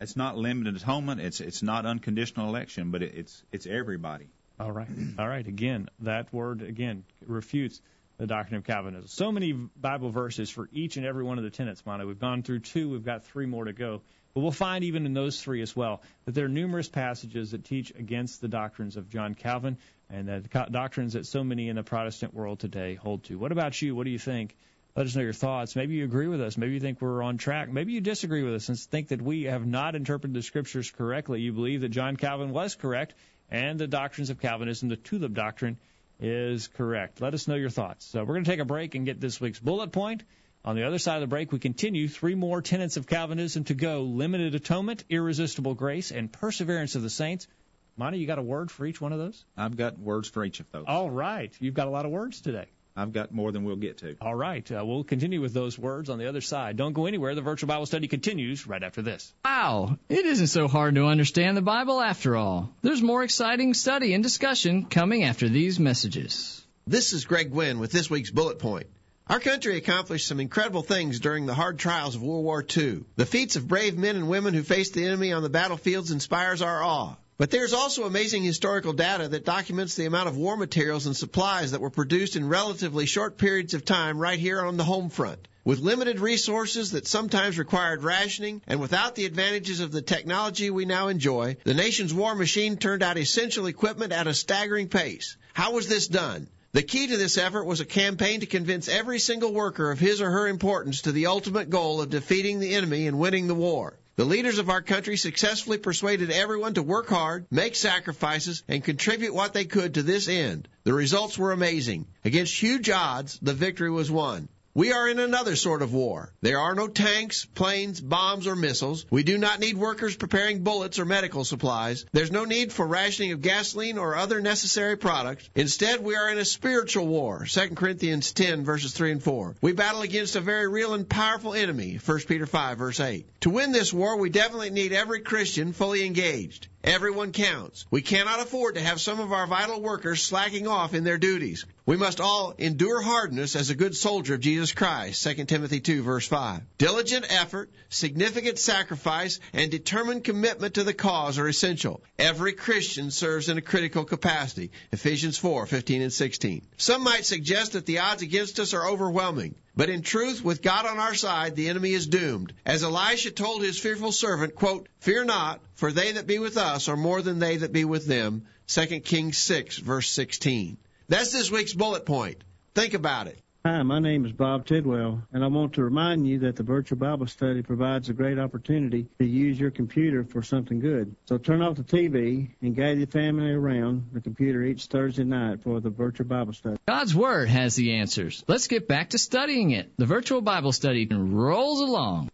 [0.00, 1.20] it's not limited atonement.
[1.20, 4.28] It's it's not unconditional election, but it, it's it's everybody.
[4.60, 4.88] All right.
[5.18, 5.46] All right.
[5.46, 7.80] Again, that word again refutes
[8.18, 9.08] the doctrine of Calvinism.
[9.08, 12.04] So many Bible verses for each and every one of the tenets, Monty.
[12.04, 12.90] We've gone through two.
[12.90, 14.02] We've got three more to go.
[14.34, 17.64] But we'll find even in those three as well that there are numerous passages that
[17.64, 19.76] teach against the doctrines of John Calvin
[20.12, 23.38] and the doctrines that so many in the Protestant world today hold to.
[23.38, 23.96] What about you?
[23.96, 24.54] What do you think?
[24.94, 25.74] Let us know your thoughts.
[25.74, 26.58] Maybe you agree with us.
[26.58, 27.72] Maybe you think we're on track.
[27.72, 31.40] Maybe you disagree with us and think that we have not interpreted the scriptures correctly.
[31.40, 33.14] You believe that John Calvin was correct
[33.50, 35.78] and the doctrines of Calvinism, the tulip doctrine,
[36.20, 37.22] is correct.
[37.22, 38.04] Let us know your thoughts.
[38.04, 40.24] So we're going to take a break and get this week's bullet point.
[40.62, 43.74] On the other side of the break, we continue three more tenets of Calvinism to
[43.74, 47.48] go limited atonement, irresistible grace, and perseverance of the saints.
[47.96, 49.44] Monty, you got a word for each one of those?
[49.56, 50.84] I've got words for each of those.
[50.86, 51.54] All right.
[51.60, 52.66] You've got a lot of words today.
[52.94, 54.16] I've got more than we'll get to.
[54.20, 54.70] All right.
[54.70, 56.76] Uh, we'll continue with those words on the other side.
[56.76, 57.34] Don't go anywhere.
[57.34, 59.32] The virtual Bible study continues right after this.
[59.44, 62.70] Wow, it isn't so hard to understand the Bible after all.
[62.82, 66.62] There's more exciting study and discussion coming after these messages.
[66.86, 68.88] This is Greg Gwynn with this week's bullet point.
[69.28, 73.04] Our country accomplished some incredible things during the hard trials of World War II.
[73.16, 76.60] The feats of brave men and women who faced the enemy on the battlefields inspires
[76.60, 77.14] our awe.
[77.38, 81.70] But there's also amazing historical data that documents the amount of war materials and supplies
[81.70, 85.48] that were produced in relatively short periods of time right here on the home front.
[85.64, 90.84] With limited resources that sometimes required rationing and without the advantages of the technology we
[90.84, 95.36] now enjoy, the nation's war machine turned out essential equipment at a staggering pace.
[95.54, 96.48] How was this done?
[96.72, 100.20] The key to this effort was a campaign to convince every single worker of his
[100.20, 103.98] or her importance to the ultimate goal of defeating the enemy and winning the war.
[104.14, 109.34] The leaders of our country successfully persuaded everyone to work hard, make sacrifices, and contribute
[109.34, 110.68] what they could to this end.
[110.84, 112.06] The results were amazing.
[112.22, 114.48] Against huge odds, the victory was won.
[114.74, 116.32] We are in another sort of war.
[116.40, 119.04] There are no tanks, planes, bombs, or missiles.
[119.10, 122.06] We do not need workers preparing bullets or medical supplies.
[122.12, 125.46] There's no need for rationing of gasoline or other necessary products.
[125.54, 127.44] Instead, we are in a spiritual war.
[127.46, 129.56] 2 Corinthians 10 verses 3 and 4.
[129.60, 132.00] We battle against a very real and powerful enemy.
[132.02, 133.28] 1 Peter 5 verse 8.
[133.42, 136.68] To win this war, we definitely need every Christian fully engaged.
[136.84, 137.86] Everyone counts.
[137.92, 141.64] We cannot afford to have some of our vital workers slacking off in their duties.
[141.86, 145.22] We must all endure hardness as a good soldier of Jesus Christ.
[145.22, 146.60] 2 Timothy 2 verse 5.
[146.78, 152.02] Diligent effort, significant sacrifice, and determined commitment to the cause are essential.
[152.18, 154.72] Every Christian serves in a critical capacity.
[154.90, 156.66] Ephesians 4, 15 and 16.
[156.78, 159.54] Some might suggest that the odds against us are overwhelming.
[159.74, 162.52] But in truth, with God on our side, the enemy is doomed.
[162.66, 166.88] As Elisha told his fearful servant, quote, Fear not, for they that be with us
[166.88, 168.44] are more than they that be with them.
[168.66, 170.76] 2 Kings 6, verse 16.
[171.08, 172.42] That's this week's bullet point.
[172.74, 173.38] Think about it.
[173.64, 176.98] Hi, my name is Bob Tidwell, and I want to remind you that the virtual
[176.98, 181.14] Bible study provides a great opportunity to use your computer for something good.
[181.26, 185.62] So turn off the TV and gather your family around the computer each Thursday night
[185.62, 186.76] for the virtual Bible study.
[186.88, 188.42] God's Word has the answers.
[188.48, 189.92] Let's get back to studying it.
[189.96, 192.30] The virtual Bible study rolls along.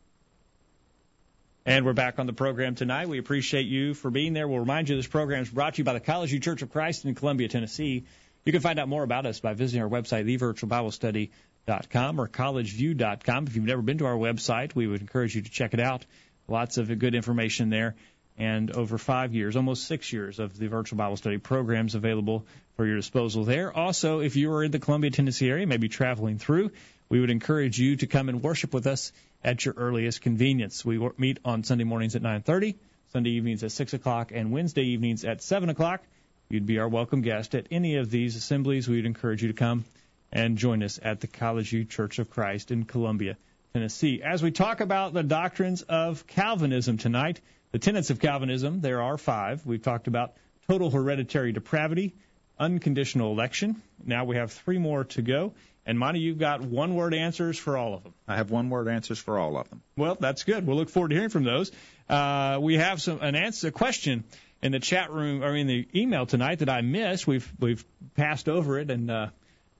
[1.67, 3.07] And we're back on the program tonight.
[3.07, 4.49] We appreciate you for being there.
[4.49, 6.73] We'll remind you this program is brought to you by the College View Church of
[6.73, 8.07] Christ in Columbia, Tennessee.
[8.49, 13.47] You can find out more about us by visiting our website, thevirtualbiblestudy.com or collegeview.com.
[13.47, 16.07] If you've never been to our website, we would encourage you to check it out.
[16.49, 17.95] Lots of good information there.
[18.39, 22.87] And over five years, almost six years of the virtual Bible study programs available for
[22.87, 23.71] your disposal there.
[23.71, 26.71] Also, if you are in the Columbia, Tennessee area, maybe traveling through,
[27.11, 29.13] we would encourage you to come and worship with us
[29.45, 30.87] at your earliest convenience.
[30.87, 32.77] We meet on Sunday mornings at 9:30,
[33.13, 36.03] Sunday evenings at 6 o'clock, and Wednesday evenings at 7 o'clock.
[36.51, 38.89] You'd be our welcome guest at any of these assemblies.
[38.89, 39.85] We'd encourage you to come
[40.33, 43.37] and join us at the College View Church of Christ in Columbia,
[43.75, 44.23] Tennessee.
[44.23, 49.19] As we talk about the doctrines of Calvinism tonight, the tenets of Calvinism, there are
[49.19, 49.67] five.
[49.67, 50.37] We've talked about
[50.69, 52.15] total hereditary depravity,
[52.59, 53.83] unconditional election.
[54.03, 55.53] Now we have three more to go.
[55.85, 58.15] And Monty, you've got one word answers for all of them.
[58.27, 59.83] I have one word answers for all of them.
[59.97, 60.67] Well, that's good.
[60.67, 61.73] We'll look forward to hearing from those.
[62.09, 64.25] Uh, we have some an answer a question
[64.63, 67.27] in the chat room or in the email tonight that I missed.
[67.27, 67.85] We've we've
[68.17, 69.29] passed over it, and uh,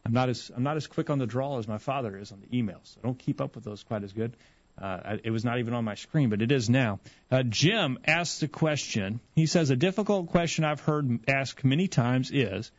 [0.05, 2.41] I'm not as I'm not as quick on the draw as my father is on
[2.41, 2.97] the emails.
[2.99, 4.37] I don't keep up with those quite as good.
[4.81, 7.01] Uh, it was not even on my screen, but it is now.
[7.33, 9.19] Uh, Jim asked a question.
[9.35, 12.71] He says a difficult question I've heard asked many times is,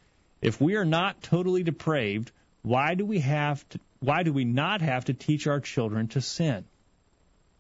[0.42, 2.32] if we are not totally depraved,
[2.62, 3.80] why do we have to?
[4.00, 6.64] Why do we not have to teach our children to sin?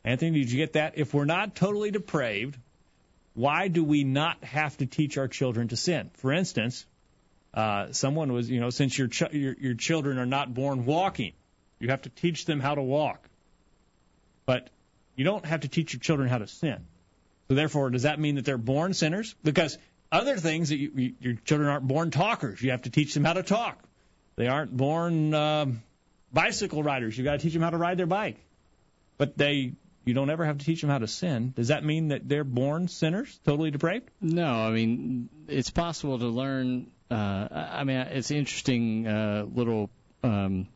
[0.05, 0.93] Anthony, did you get that?
[0.97, 2.57] If we're not totally depraved,
[3.33, 6.11] why do we not have to teach our children to sin?
[6.15, 6.85] For instance,
[7.53, 11.33] uh, someone was, you know, since your, ch- your your children are not born walking,
[11.79, 13.27] you have to teach them how to walk.
[14.45, 14.69] But
[15.15, 16.85] you don't have to teach your children how to sin.
[17.47, 19.35] So therefore, does that mean that they're born sinners?
[19.43, 19.77] Because
[20.11, 22.61] other things that you, you, your children aren't born talkers.
[22.61, 23.79] You have to teach them how to talk.
[24.35, 25.81] They aren't born um,
[26.31, 27.17] bicycle riders.
[27.17, 28.37] You've got to teach them how to ride their bike.
[29.17, 29.73] But they
[30.05, 31.53] you don't ever have to teach them how to sin.
[31.55, 34.09] Does that mean that they're born sinners, totally depraved?
[34.21, 36.91] No, I mean it's possible to learn.
[37.11, 39.89] Uh, I mean, it's an interesting uh, little
[40.23, 40.67] um,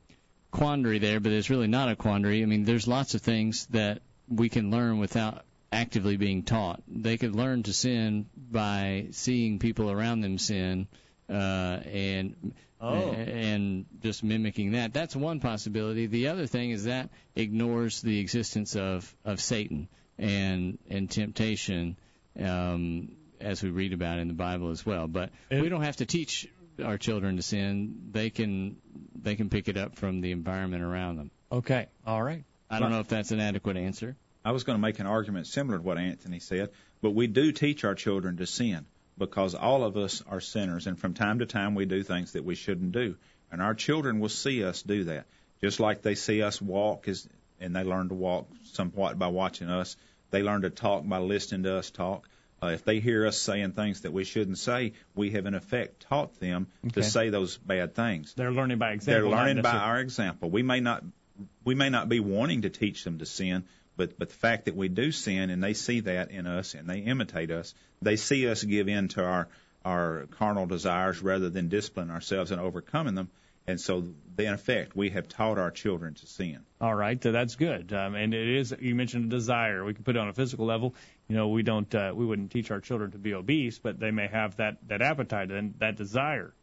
[0.52, 2.42] quandary there, but it's really not a quandary.
[2.42, 6.82] I mean, there's lots of things that we can learn without actively being taught.
[6.88, 10.88] They could learn to sin by seeing people around them sin,
[11.30, 11.34] uh,
[11.86, 13.14] and Oh.
[13.14, 14.94] and just mimicking that.
[14.94, 16.08] That's one possibility.
[16.08, 21.96] The other thing is that ignores the existence of of Satan and and temptation,
[22.38, 25.08] um, as we read about in the Bible as well.
[25.08, 26.48] But we don't have to teach
[26.84, 28.10] our children to sin.
[28.12, 28.76] They can
[29.16, 31.32] they can pick it up from the environment around them.
[31.54, 32.44] Okay, all right.
[32.70, 34.18] I don't know if that's an adequate answer.
[34.44, 37.54] I was going to make an argument similar to what Anthony said, but we do
[37.54, 38.86] teach our children to sin
[39.18, 42.44] because all of us are sinners, and from time to time we do things that
[42.44, 43.16] we shouldn't do,
[43.52, 45.26] and our children will see us do that,
[45.62, 47.28] just like they see us walk, as,
[47.60, 49.96] and they learn to walk somewhat by watching us.
[50.32, 52.28] They learn to talk by listening to us talk.
[52.62, 56.02] Uh, if they hear us saying things that we shouldn't say, we have in effect
[56.08, 57.02] taught them Okay.
[57.02, 58.34] to say those bad things.
[58.34, 59.30] They're learning by example.
[59.30, 60.50] They're learning by our example.
[60.50, 61.04] We may not
[61.66, 63.66] we may not be wanting to teach them to sin,
[63.98, 66.90] but but the fact that we do sin and they see that in us and
[66.90, 69.48] they imitate us, they see us give in to our
[69.86, 73.30] our carnal desires rather than discipline ourselves and overcoming them.
[73.66, 74.04] And so,
[74.38, 76.60] in effect, we have taught our children to sin.
[76.82, 77.94] All right, so that's good.
[77.94, 79.86] Um, and it is you mentioned a desire.
[79.86, 80.96] We can put it on a physical level.
[81.30, 84.12] You know, we don't uh, we wouldn't teach our children to be obese, but they
[84.12, 86.54] may have that that appetite and that desire.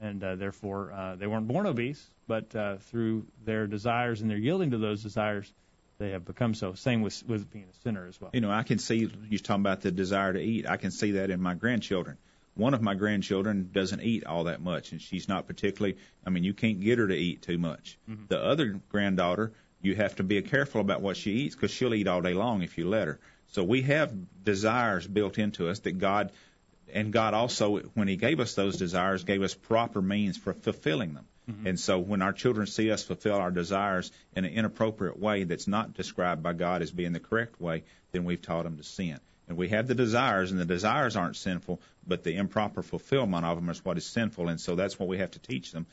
[0.00, 4.38] and uh, therefore uh, they weren't born obese, but uh, through their desires and their
[4.38, 5.52] yielding to those desires,
[6.00, 6.72] they have become so.
[6.74, 8.30] Same with with being a sinner as well.
[8.32, 10.66] You know, I can see you talking about the desire to eat.
[10.68, 12.16] I can see that in my grandchildren.
[12.54, 15.98] One of my grandchildren doesn't eat all that much, and she's not particularly.
[16.26, 17.98] I mean, you can't get her to eat too much.
[18.08, 18.24] Mm-hmm.
[18.28, 22.08] The other granddaughter, you have to be careful about what she eats because she'll eat
[22.08, 23.20] all day long if you let her.
[23.48, 26.32] So we have desires built into us that God,
[26.92, 31.12] and God also, when He gave us those desires, gave us proper means for fulfilling
[31.12, 31.26] them.
[31.52, 31.66] Mm-hmm.
[31.66, 35.66] And so when our children see us fulfill our desires in an inappropriate way that's
[35.66, 39.18] not described by God as being the correct way, then we've taught them to sin.
[39.48, 43.56] And we have the desires, and the desires aren't sinful, but the improper fulfillment of
[43.56, 44.48] them is what is sinful.
[44.48, 45.86] And so that's what we have to teach them,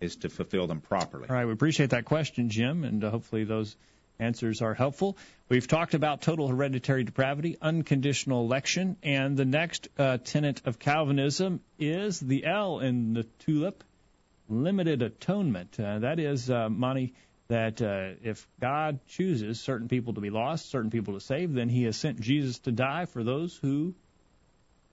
[0.00, 1.28] is to fulfill them properly.
[1.28, 3.76] All right, we appreciate that question, Jim, and uh, hopefully those
[4.18, 5.16] answers are helpful.
[5.48, 11.60] We've talked about total hereditary depravity, unconditional election, and the next uh, tenet of Calvinism
[11.78, 13.84] is the L in the tulip,
[14.52, 15.78] limited atonement.
[15.80, 17.14] Uh, that is, uh, Monty,
[17.48, 21.68] that uh, if God chooses certain people to be lost, certain people to save, then
[21.68, 23.94] He has sent Jesus to die for those who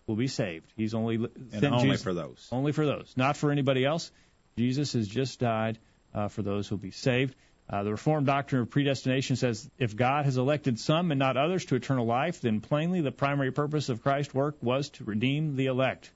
[0.07, 0.72] will be saved.
[0.76, 2.47] He's only li- And only Jesus- for those.
[2.51, 4.12] only for those, not for anybody else.
[4.57, 5.78] Jesus has just died
[6.14, 7.36] uh, for those who will be saved.
[7.70, 11.66] Uh, the Reformed doctrine of predestination says if God has elected some and not others
[11.66, 15.68] to eternal life, then plainly the primary purpose of Christ's work was to redeem the
[15.68, 16.10] elect.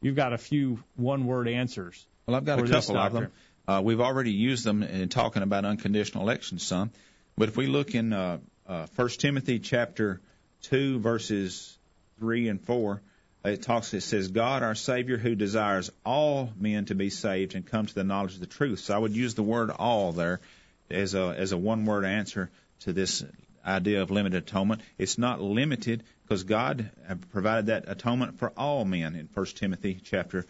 [0.00, 2.06] You've got a few one-word answers.
[2.26, 3.32] Well, I've got a couple of them.
[3.66, 6.90] Uh, we've already used them in talking about unconditional election some,
[7.36, 10.20] but if we look in uh, uh, 1 Timothy chapter
[10.62, 11.76] 2 verses
[12.18, 13.00] 3 and 4,
[13.44, 13.92] it talks.
[13.92, 17.94] It says, "God, our Savior, who desires all men to be saved and come to
[17.94, 20.40] the knowledge of the truth." So I would use the word "all" there
[20.90, 22.50] as a as a one-word answer
[22.80, 23.22] to this
[23.66, 24.80] idea of limited atonement.
[24.96, 30.00] It's not limited because God have provided that atonement for all men in 1 Timothy
[30.02, 30.48] chapter 2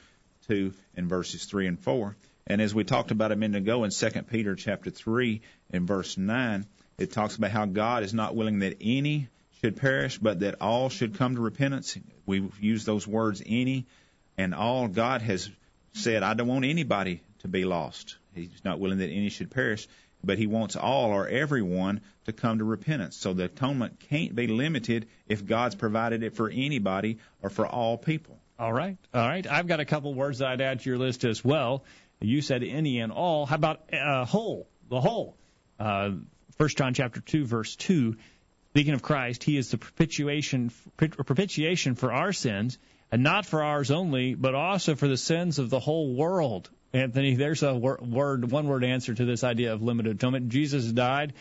[0.48, 2.16] and verses 3 and 4.
[2.46, 5.40] And as we talked about a minute ago in 2 Peter chapter 3
[5.70, 6.66] and verse 9,
[6.98, 9.28] it talks about how God is not willing that any
[9.60, 11.96] should perish, but that all should come to repentance.
[12.26, 13.86] We've used those words any
[14.36, 14.88] and all.
[14.88, 15.50] God has
[15.94, 18.16] said, I don't want anybody to be lost.
[18.34, 19.88] He's not willing that any should perish,
[20.22, 23.16] but he wants all or everyone to come to repentance.
[23.16, 27.96] So the atonement can't be limited if God's provided it for anybody or for all
[27.96, 28.38] people.
[28.56, 29.44] All right, all right.
[29.46, 31.84] I've got a couple words that I'd add to your list as well.
[32.20, 33.46] You said any and all.
[33.46, 34.68] How about uh, whole?
[34.88, 35.36] The whole.
[35.78, 36.10] Uh,
[36.56, 38.16] First John chapter two verse two.
[38.70, 42.78] Speaking of Christ, He is the propitiation propitiation for our sins,
[43.10, 46.70] and not for ours only, but also for the sins of the whole world.
[46.92, 50.50] Anthony, there's a word, one word answer to this idea of limited atonement.
[50.50, 51.32] Jesus died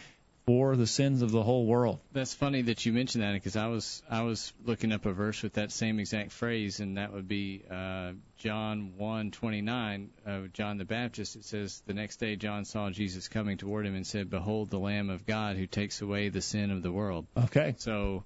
[0.46, 2.00] for the sins of the whole world.
[2.12, 5.42] That's funny that you mentioned that because I was I was looking up a verse
[5.42, 10.86] with that same exact phrase, and that would be uh, John 1:29 of John the
[10.86, 11.36] Baptist.
[11.36, 14.80] It says, "The next day John saw Jesus coming toward him and said, Behold, the
[14.80, 17.76] Lamb of God who takes away the sin of the world." Okay.
[17.78, 18.24] So.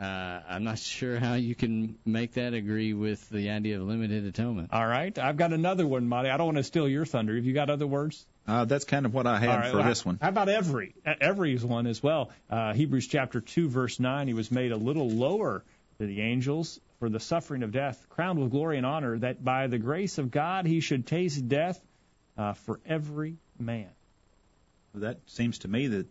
[0.00, 4.24] Uh, I'm not sure how you can make that agree with the idea of limited
[4.24, 4.70] atonement.
[4.72, 5.16] All right.
[5.16, 6.30] I've got another one, Monty.
[6.30, 7.36] I don't want to steal your thunder.
[7.36, 8.26] Have you got other words?
[8.46, 10.18] Uh, that's kind of what I had right, for well, this one.
[10.20, 10.94] How about every?
[11.20, 12.30] Every's one as well.
[12.50, 14.28] Uh, Hebrews chapter 2, verse 9.
[14.28, 15.64] He was made a little lower
[15.98, 19.66] than the angels for the suffering of death, crowned with glory and honor, that by
[19.66, 21.80] the grace of God he should taste death
[22.36, 23.88] uh, for every man.
[24.94, 26.06] That seems to me that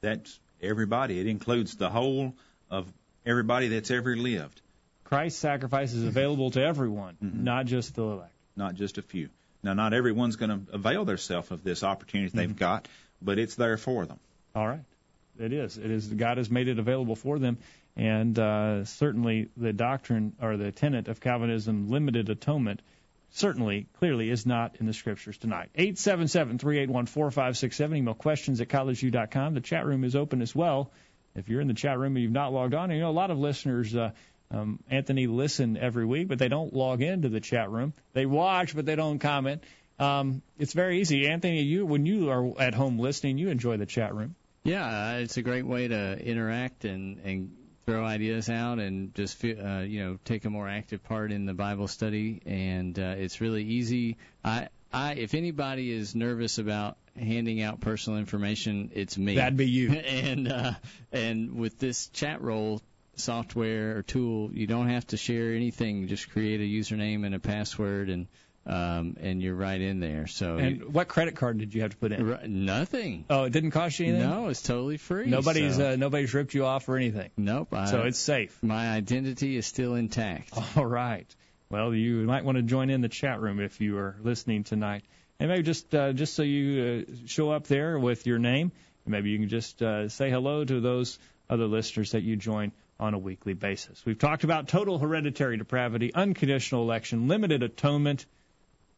[0.00, 1.18] that's everybody.
[1.20, 2.34] It includes the whole
[2.70, 2.92] of
[3.26, 4.60] everybody that's ever lived,
[5.04, 7.44] Christ's sacrifice is available to everyone, Mm-hmm.
[7.44, 8.32] not just the elect.
[8.56, 9.28] not just a few.
[9.62, 12.38] Now, not everyone's going to avail themselves of this opportunity Mm-hmm.
[12.38, 12.88] they've got,
[13.20, 14.18] but it's there for them.
[14.54, 14.84] All right.
[15.38, 15.78] It is.
[15.78, 16.06] It is.
[16.08, 17.58] God has made it available for them,
[17.96, 22.82] and uh, certainly the doctrine or the tenet of Calvinism, limited atonement,
[23.30, 25.70] certainly clearly is not in the scriptures tonight.
[25.74, 27.96] Eight seven seven three eight one four five six seven.
[27.96, 29.54] Email questions at collegeview.com.
[29.54, 30.90] The chat room is open as well.
[31.34, 33.30] If you're in the chat room and you've not logged on, you know a lot
[33.30, 33.96] of listeners.
[33.96, 34.10] Uh,
[34.52, 37.94] um, Anthony listen every week, but they don't log into the chat room.
[38.12, 39.64] They watch, but they don't comment.
[39.98, 41.28] Um, it's very easy.
[41.28, 44.34] Anthony, you when you are at home listening, you enjoy the chat room.
[44.64, 49.36] Yeah, uh, it's a great way to interact and and throw ideas out and just
[49.36, 52.42] feel, uh, you know take a more active part in the Bible study.
[52.44, 54.18] And uh, it's really easy.
[54.44, 59.36] I I if anybody is nervous about handing out personal information, it's me.
[59.36, 59.92] That'd be you.
[59.92, 60.72] and uh,
[61.12, 62.80] and with this Chatroll
[63.16, 66.08] software or tool, you don't have to share anything.
[66.08, 68.26] Just create a username and a password, and
[68.64, 70.28] um, and you're right in there.
[70.28, 72.20] So And what credit card did you have to put in?
[72.26, 73.24] you, nothing.
[73.28, 74.28] Oh, it didn't cost you anything.
[74.30, 75.26] No, it's totally free.
[75.26, 75.92] Nobody's so.
[75.92, 77.30] uh, nobody's ripped you off or anything.
[77.36, 77.74] Nope.
[77.74, 78.56] I, So it's safe.
[78.62, 80.52] my identity is still intact.
[80.76, 81.26] All right.
[81.70, 85.02] well, you might want to join in the chat room if you are listening tonight.
[85.40, 88.70] And maybe just uh, just so you uh, show up there with your name,
[89.04, 91.18] maybe you can just uh, say hello to those
[91.50, 92.70] other listeners that you join
[93.02, 94.00] on a weekly basis.
[94.06, 98.26] We've talked about total hereditary depravity, unconditional election, limited atonement,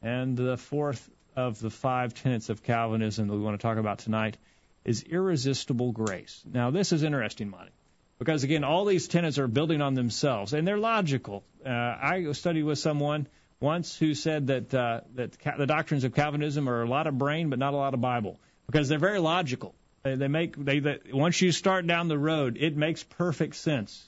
[0.03, 4.01] and the fourth of the five tenets of Calvinism that we want to talk about
[4.01, 4.37] tonight
[4.85, 6.43] is irresistible grace.
[6.45, 7.73] Now, this is interesting, Monty,
[8.19, 11.43] because again, all these tenets are building on themselves, and they're logical.
[11.65, 13.27] Uh, I studied with someone
[13.59, 17.49] once who said that uh, that the doctrines of Calvinism are a lot of brain
[17.49, 19.75] but not a lot of Bible because they're very logical.
[20.05, 24.07] They, they make they, they once you start down the road, it makes perfect sense.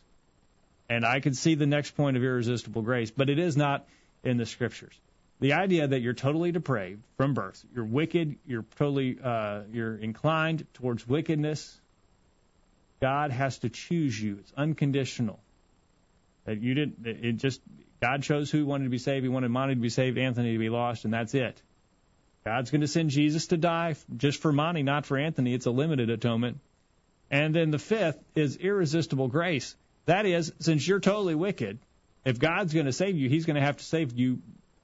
[0.89, 3.89] And I can see the next point of irresistible grace, but it is not
[4.23, 4.95] in the scriptures.
[5.41, 10.67] The idea that you're totally depraved from birth, you're wicked, you're totally uh, you're inclined
[10.75, 11.81] towards wickedness.
[13.01, 14.37] God has to choose you.
[14.41, 15.41] It's unconditional.
[16.45, 17.07] That you didn't.
[17.07, 17.61] It just
[18.01, 19.25] God chose who wanted to be saved.
[19.25, 21.61] He wanted Monty to be saved, Anthony to be lost, and that's it.
[22.47, 25.53] God's going to send Jesus to die just for Monty, not for Anthony.
[25.53, 26.61] It's a limited atonement.
[27.29, 29.75] And then the fifth is irresistible grace.
[30.05, 31.81] That is, since you're totally wicked,
[32.25, 34.43] if God's going to save you, He's going to have to save you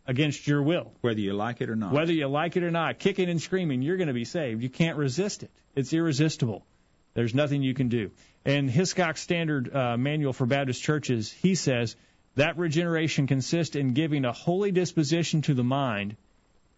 [0.08, 0.92] against your will.
[1.02, 1.92] Whether you like it or not.
[1.92, 4.60] Whether you like it or not, kicking and screaming, you're going to be saved.
[4.60, 5.50] You can't resist it.
[5.76, 6.66] It's irresistible.
[7.14, 8.10] There's nothing you can do.
[8.44, 11.94] And Hiscox Standard uh, Manual for Baptist Churches, he says
[12.34, 16.16] that regeneration consists in giving a holy disposition to the mind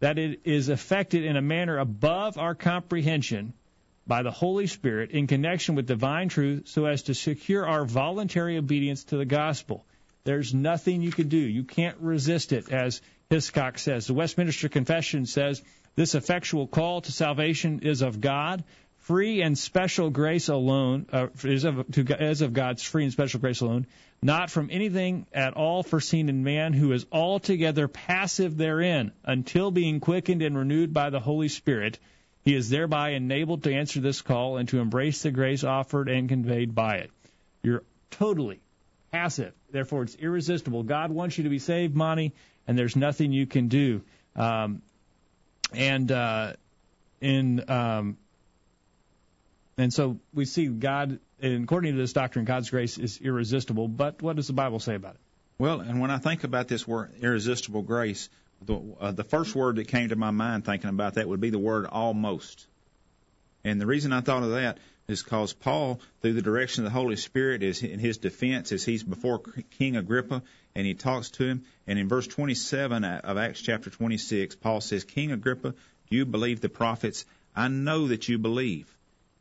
[0.00, 3.54] that it is effected in a manner above our comprehension
[4.06, 8.58] by the Holy Spirit in connection with divine truth so as to secure our voluntary
[8.58, 9.84] obedience to the gospel.
[10.24, 11.38] There's nothing you can do.
[11.38, 14.06] You can't resist it, as Hiscox says.
[14.06, 15.62] The Westminster Confession says
[15.96, 18.64] this effectual call to salvation is of God,
[19.04, 23.86] free and special grace alone, uh, is, of, of God's free and special grace alone,
[24.22, 30.00] not from anything at all foreseen in man who is altogether passive therein, until being
[30.00, 31.98] quickened and renewed by the Holy Spirit,
[32.44, 36.28] he is thereby enabled to answer this call and to embrace the grace offered and
[36.30, 37.10] conveyed by it.
[37.62, 38.60] You're totally
[39.12, 39.52] passive.
[39.70, 40.82] Therefore, it's irresistible.
[40.82, 42.32] God wants you to be saved, Monty,
[42.66, 44.00] and there's nothing you can do.
[44.34, 44.80] Um,
[45.74, 46.54] and uh,
[47.20, 48.16] in um,
[49.76, 53.86] and so we see God and according to this doctrine, God's grace is irresistible.
[53.86, 55.20] But what does the Bible say about it?
[55.58, 58.30] Well, and when I think about this word irresistible grace,
[58.64, 61.50] the, uh, the first word that came to my mind thinking about that would be
[61.50, 62.66] the word almost.
[63.62, 66.98] And the reason I thought of that is because Paul, through the direction of the
[66.98, 69.40] Holy Spirit, is in his defense as he's before
[69.78, 70.42] King Agrippa,
[70.74, 71.64] and he talks to him.
[71.86, 76.62] And in verse 27 of Acts chapter 26, Paul says, King Agrippa, do you believe
[76.62, 77.26] the prophets?
[77.54, 78.93] I know that you believe.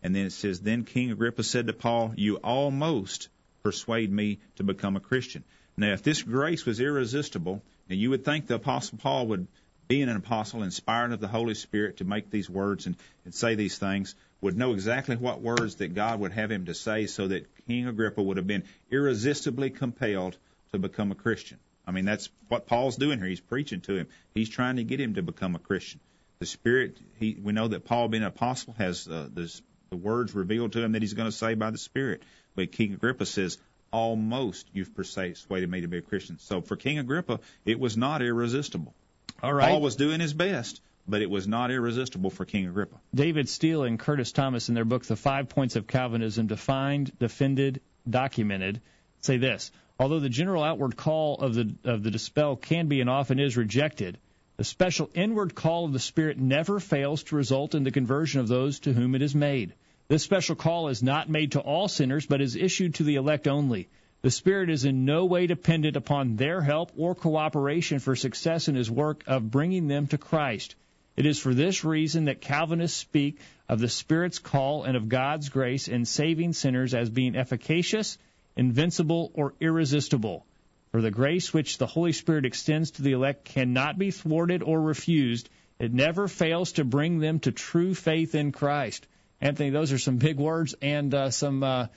[0.04, 3.30] And then it says, Then King Agrippa said to Paul, You almost
[3.64, 5.46] persuade me to become a Christian.
[5.78, 9.48] Now, if this grace was irresistible, and you would think the Apostle Paul would,
[9.88, 12.96] being an apostle, inspired of the Holy Spirit to make these words and,
[13.26, 16.74] and say these things, would know exactly what words that God would have him to
[16.74, 20.38] say so that King Agrippa would have been irresistibly compelled
[20.74, 21.60] to become a Christian.
[21.88, 23.28] I mean, that's what Paul's doing here.
[23.28, 24.08] He's preaching to him.
[24.34, 26.02] He's trying to get him to become a Christian.
[26.40, 29.62] The Spirit, he, we know that Paul, being an apostle, has uh, this
[29.94, 32.24] the words revealed to him that he's going to say by the Spirit.
[32.56, 33.60] But King Agrippa says,
[33.92, 36.40] almost you've persuaded me to be a Christian.
[36.40, 38.96] So for King Agrippa, it was not irresistible.
[39.44, 39.70] All right.
[39.70, 42.96] Paul was doing his best, but it was not irresistible for King Agrippa.
[43.14, 47.82] David Steele and Curtis Thomas, in their book, The Five Points of Calvinism, defined, defended,
[48.10, 48.82] documented,
[49.22, 49.72] say this.
[50.00, 53.56] Although the general outward call of the of the gospel can be and often is
[53.58, 54.18] rejected,
[54.58, 58.48] the special inward call of the Spirit never fails to result in the conversion of
[58.48, 59.74] those to whom it is made.
[60.10, 63.48] This special call is not made to all sinners, but is issued to the elect
[63.48, 63.88] only.
[64.22, 68.76] The Spirit is in no way dependent upon their help or cooperation for success in
[68.76, 70.76] His work of bringing them to Christ.
[71.16, 73.40] It is for this reason that Calvinists speak
[73.70, 78.18] of the Spirit's call and of God's grace in saving sinners as being efficacious,
[78.56, 80.46] invincible, or irresistible.
[80.92, 84.82] For the grace which the Holy Spirit extends to the elect cannot be thwarted or
[84.82, 85.50] refused.
[85.80, 89.08] It never fails to bring them to true faith in Christ.
[89.44, 91.88] Anthony, those are some big words and uh, some uh,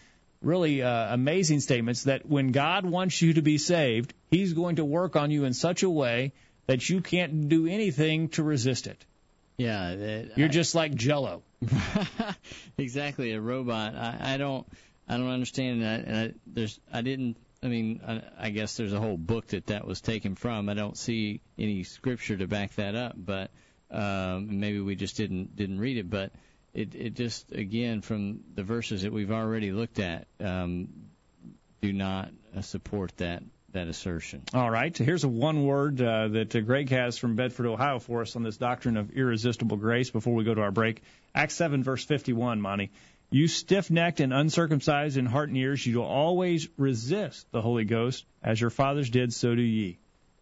[0.42, 4.84] really uh, amazing statements that when God wants you to be saved, He's going to
[4.84, 6.32] work on you in such a way
[6.66, 9.06] that you can't do anything to resist it.
[9.58, 11.44] Yeah, that, you're I, just like Jello.
[12.78, 13.94] exactly, a robot.
[13.94, 14.66] I, I don't,
[15.08, 16.04] I don't understand that.
[16.04, 17.36] And I, there's, I didn't.
[17.62, 20.68] I mean, I, I guess there's a whole book that that was taken from.
[20.68, 23.52] I don't see any scripture to back that up, but
[23.92, 26.10] um, maybe we just didn't didn't read it.
[26.10, 26.32] But
[26.76, 30.88] it, it just again from the verses that we've already looked at um,
[31.80, 34.42] do not uh, support that that assertion.
[34.54, 34.96] All right.
[34.96, 38.42] Here's a one word uh, that uh, Greg has from Bedford, Ohio, for us on
[38.42, 40.10] this doctrine of irresistible grace.
[40.10, 41.02] Before we go to our break,
[41.34, 42.90] Acts 7 verse 51, Monty.
[43.28, 48.24] You stiff-necked and uncircumcised in heart and ears, you will always resist the Holy Ghost,
[48.42, 49.98] as your fathers did, so do ye.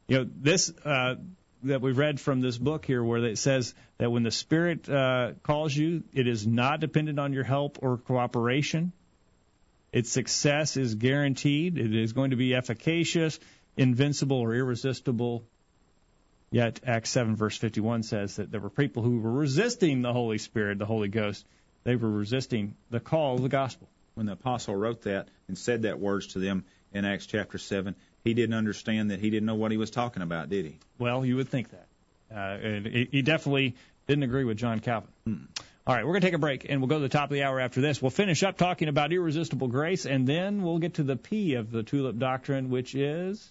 [0.06, 1.14] You know this uh,
[1.64, 5.32] that we read from this book here, where it says that when the Spirit uh,
[5.42, 8.92] calls you, it is not dependent on your help or cooperation.
[9.92, 11.78] Its success is guaranteed.
[11.78, 13.38] It is going to be efficacious,
[13.76, 15.44] invincible, or irresistible.
[16.50, 20.38] Yet Acts 7 verse 51 says that there were people who were resisting the Holy
[20.38, 21.46] Spirit, the Holy Ghost.
[21.84, 23.88] They were resisting the call of the gospel.
[24.14, 27.96] When the apostle wrote that and said that words to them in Acts chapter 7,
[28.24, 30.78] he didn't understand that he didn't know what he was talking about, did he?
[30.98, 31.86] Well, you would think that.
[32.34, 33.76] Uh, and he definitely
[34.08, 35.10] didn't agree with John Calvin.
[35.24, 35.44] Hmm.
[35.86, 37.34] All right, we're going to take a break, and we'll go to the top of
[37.34, 38.00] the hour after this.
[38.00, 41.70] We'll finish up talking about irresistible grace, and then we'll get to the P of
[41.70, 43.46] the tulip doctrine, which is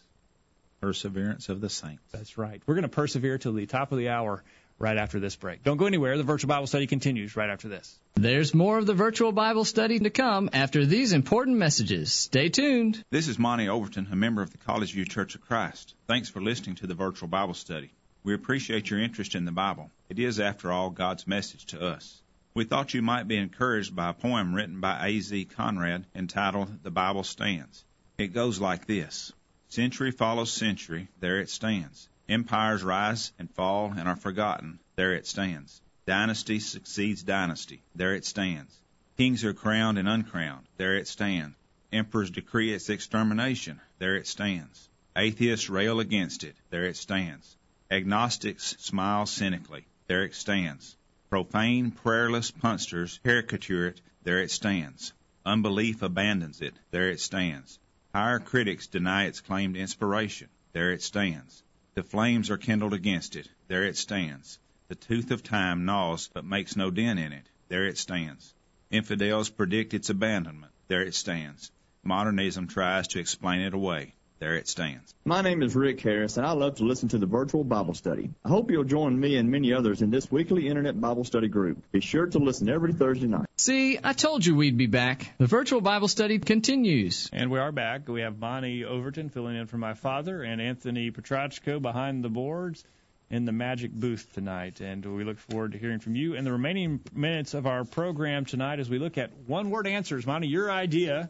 [0.82, 2.01] perseverance of the saints.
[2.11, 2.59] That's right.
[2.65, 4.43] We're going to persevere till the top of the hour
[4.84, 5.63] right after this break.
[5.63, 6.17] Don't go anywhere.
[6.17, 7.97] The virtual Bible study continues right after this.
[8.15, 12.11] There's more of the virtual Bible study to come after these important messages.
[12.11, 13.01] Stay tuned.
[13.09, 15.93] This is Monty Overton, a member of the College View Church of Christ.
[16.05, 17.91] Thanks for listening to the virtual Bible study.
[18.25, 19.89] We appreciate your interest in the Bible.
[20.09, 22.21] It is, after all, God's message to us.
[22.53, 25.45] We thought you might be encouraged by a poem written by A.Z.
[25.45, 27.86] Conrad entitled The Bible Stands.
[28.17, 29.31] It goes like this
[29.69, 32.09] Century follows century, there it stands.
[32.30, 35.82] Empires rise and fall and are forgotten, there it stands.
[36.05, 38.80] Dynasty succeeds dynasty, there it stands.
[39.17, 41.57] Kings are crowned and uncrowned, there it stands.
[41.91, 44.89] Emperors decree its extermination, there it stands.
[45.15, 47.57] Atheists rail against it, there it stands.
[47.91, 50.95] Agnostics smile cynically, there it stands.
[51.30, 55.13] Profane, prayerless punsters caricature it, there it stands.
[55.45, 57.80] Unbelief abandons it, there it stands.
[58.15, 61.62] Higher critics deny its claimed inspiration, there it stands.
[61.95, 64.57] The flames are kindled against it, there it stands.
[64.87, 68.55] The tooth of time gnaws but makes no dent in it, there it stands.
[68.89, 71.71] Infidels predict its abandonment, there it stands.
[72.03, 75.15] Modernism tries to explain it away, there it stands.
[75.23, 78.29] My name is Rick Harris, and I love to listen to the virtual Bible study.
[78.43, 81.81] I hope you'll join me and many others in this weekly Internet Bible study group.
[81.93, 83.45] Be sure to listen every Thursday night.
[83.57, 85.31] See, I told you we'd be back.
[85.37, 87.29] The virtual Bible study continues.
[87.31, 88.09] And we are back.
[88.09, 92.83] We have Monty Overton filling in for my father and Anthony Petrachko behind the boards
[93.29, 94.81] in the magic booth tonight.
[94.81, 98.43] And we look forward to hearing from you in the remaining minutes of our program
[98.43, 100.25] tonight as we look at one word answers.
[100.25, 101.29] Bonnie, your idea,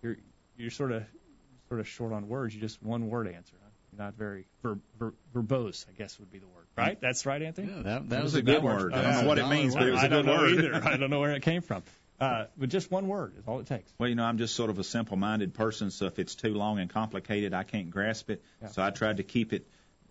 [0.00, 0.16] you're,
[0.56, 1.02] you're sort of
[1.68, 2.54] sort of short on words.
[2.54, 3.54] You just one word answer.
[3.62, 4.04] Huh?
[4.04, 6.66] Not very ver, ver, verbose, I guess would be the word.
[6.76, 7.00] Right?
[7.00, 7.68] That's right, Anthony.
[7.68, 8.92] Yeah, that, that, That was, was a good word.
[8.92, 10.52] I don't know what it means, but it was I a don't good know word.
[10.52, 10.74] either.
[10.84, 11.82] I don't know where it came from.
[12.20, 13.92] Uh, but just one word is all it takes.
[13.98, 16.78] Well, you know, I'm just sort of a simple-minded person, so if it's too long
[16.78, 18.42] and complicated, I can't grasp it.
[18.62, 18.68] Yeah.
[18.68, 19.66] So I tried to keep it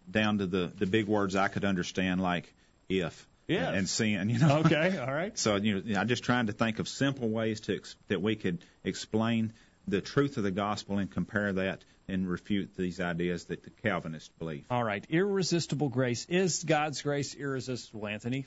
[0.10, 2.54] down to the the big words I could understand, like
[2.90, 3.76] if Yes.
[3.76, 4.30] and sin.
[4.30, 4.58] You know.
[4.60, 5.38] Okay, all right.
[5.38, 8.36] So you know, I'm just trying to think of simple ways to ex- that we
[8.36, 9.54] could explain
[9.88, 14.30] the truth of the gospel and compare that and refute these ideas that the Calvinists
[14.40, 14.66] believe.
[14.70, 15.06] All right.
[15.10, 16.26] Irresistible grace.
[16.30, 18.46] Is God's grace irresistible, Anthony?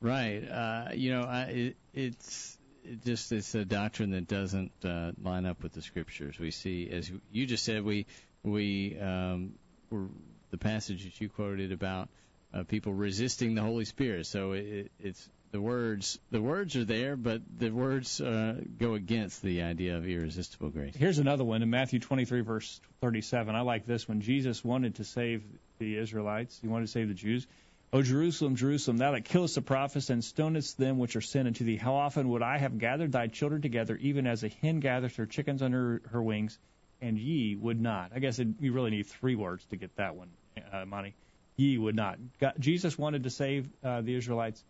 [0.00, 0.42] Right.
[0.48, 5.46] Uh, you know, I, it, it's it just it's a doctrine that doesn't uh, line
[5.46, 6.38] up with the scriptures.
[6.38, 8.06] We see, as you just said, we
[8.42, 9.54] we um,
[9.90, 10.06] were
[10.50, 12.08] the passage that you quoted about
[12.54, 14.26] uh, people resisting the Holy Spirit.
[14.26, 19.40] So it, it's the words the words are there, but the words uh, go against
[19.40, 20.94] the idea of irresistible grace.
[20.94, 23.54] Here's another one in Matthew 23, verse 37.
[23.54, 24.20] I like this one.
[24.20, 25.42] Jesus wanted to save
[25.78, 27.46] the Israelites, he wanted to save the Jews.
[27.90, 31.64] O Jerusalem, Jerusalem, thou that killest the prophets and stonest them which are sent unto
[31.64, 35.16] thee, how often would I have gathered thy children together, even as a hen gathers
[35.16, 36.58] her chickens under her wings,
[37.00, 38.10] and ye would not?
[38.14, 40.28] I guess it, you really need three words to get that one,
[40.70, 41.14] uh, Monty.
[41.56, 42.18] Ye would not.
[42.40, 44.62] God, Jesus wanted to save uh, the Israelites.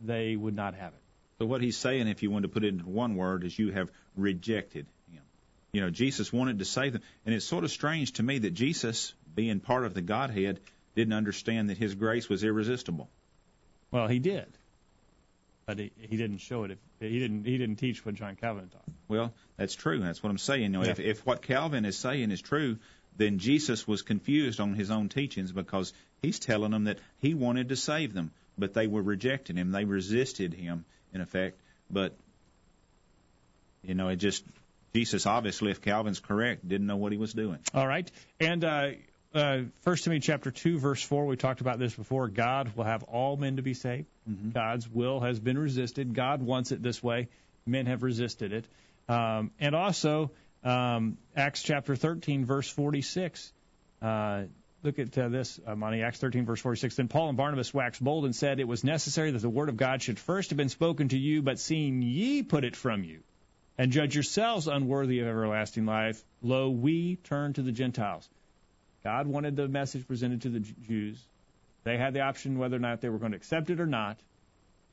[0.00, 1.00] They would not have it.
[1.38, 3.70] So what he's saying, if you want to put it into one word, is you
[3.72, 5.22] have rejected him.
[5.72, 8.54] You know, Jesus wanted to save them, and it's sort of strange to me that
[8.54, 10.60] Jesus, being part of the Godhead,
[10.94, 13.10] didn't understand that his grace was irresistible.
[13.90, 14.46] Well, he did,
[15.66, 16.70] but he, he didn't show it.
[16.70, 17.44] If, he didn't.
[17.44, 18.84] He didn't teach what John Calvin taught.
[19.08, 20.00] Well, that's true.
[20.00, 20.62] That's what I'm saying.
[20.62, 20.92] You know, Yeah.
[20.92, 22.78] if, if what Calvin is saying is true,
[23.18, 25.92] then Jesus was confused on his own teachings because
[26.22, 29.70] he's telling them that he wanted to save them, but they were rejecting him.
[29.70, 31.60] They resisted him, in effect.
[31.90, 32.14] But,
[33.82, 34.44] you know, it just,
[34.94, 37.58] Jesus obviously, if Calvin's correct, didn't know what he was doing.
[37.74, 38.88] All right, and uh,
[39.34, 41.26] uh, First Timothy chapter two, verse four.
[41.26, 42.28] We talked about this before.
[42.28, 44.06] God will have all men to be saved.
[44.52, 46.14] God's will has been resisted.
[46.14, 47.28] God wants it this way.
[47.66, 48.64] Men have resisted it,
[49.08, 50.30] um, and also
[50.64, 53.52] Um, Acts chapter 13, verse 46.
[54.02, 54.42] Uh,
[54.86, 56.96] look at uh, this, uh, Monty, Acts 13, verse 46.
[56.96, 59.76] Then Paul and Barnabas waxed bold and said, It was necessary that the word of
[59.76, 63.20] God should first have been spoken to you, but seeing ye put it from you,
[63.76, 68.28] and judge yourselves unworthy of everlasting life, lo, we turn to the Gentiles.
[69.04, 71.22] God wanted the message presented to the Jews.
[71.84, 74.18] They had the option whether or not they were going to accept it or not,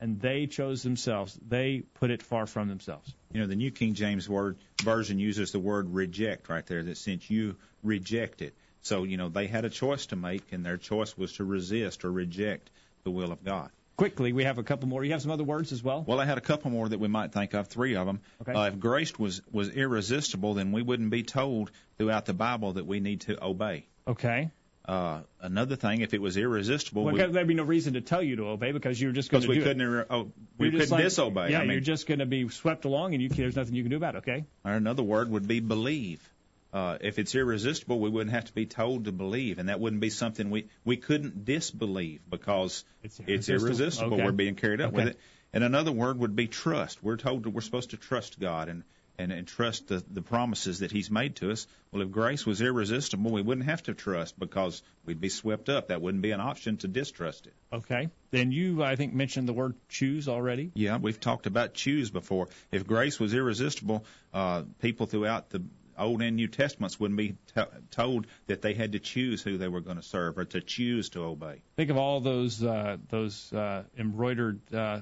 [0.00, 1.38] and they chose themselves.
[1.48, 3.12] They put it far from themselves.
[3.32, 6.82] You know, the New King James word version uses the word reject right there.
[6.82, 8.54] That since you reject it,
[8.84, 12.04] so you know they had a choice to make, and their choice was to resist
[12.04, 12.70] or reject
[13.02, 13.70] the will of God.
[13.96, 15.04] Quickly, we have a couple more.
[15.04, 16.02] You have some other words as well.
[16.06, 17.68] Well, I had a couple more that we might think of.
[17.68, 18.20] Three of them.
[18.42, 18.52] Okay.
[18.52, 22.86] Uh, if grace was was irresistible, then we wouldn't be told throughout the Bible that
[22.86, 23.86] we need to obey.
[24.06, 24.50] Okay.
[24.86, 28.22] Uh, another thing, if it was irresistible, Well, we, there'd be no reason to tell
[28.22, 30.06] you to obey because you're just going because to we do couldn't it.
[30.10, 31.52] oh, we couldn't like- disobey.
[31.52, 33.82] Yeah, I mean, you're just going to be swept along, and you there's nothing you
[33.82, 34.18] can do about it.
[34.18, 34.44] Okay.
[34.62, 36.20] Or another word would be believe.
[36.74, 40.00] Uh, if it's irresistible, we wouldn't have to be told to believe, and that wouldn't
[40.00, 43.68] be something we we couldn't disbelieve because It's it's irresistible.
[43.68, 44.14] irresistible.
[44.14, 44.24] Okay.
[44.24, 45.20] We're being carried up with it.
[45.52, 47.00] And another word would be trust.
[47.00, 48.82] We're told that we're supposed to trust God and
[49.16, 51.68] and, and trust the, the promises that He's made to us.
[51.92, 55.86] Well, if grace was irresistible, we wouldn't have to trust because we'd be swept up.
[55.88, 57.54] That wouldn't be an option to distrust it.
[57.72, 58.08] Okay.
[58.32, 60.72] Then you, I think, mentioned the word choose already.
[60.74, 62.48] Yeah, we've talked about choose before.
[62.72, 65.62] If grace was irresistible, uh, people throughout the
[65.98, 69.68] Old and New Testaments wouldn't be t- told that they had to choose who they
[69.68, 71.62] were going to serve or to choose to obey.
[71.76, 75.00] Think of all those uh, those uh, embroidered uh,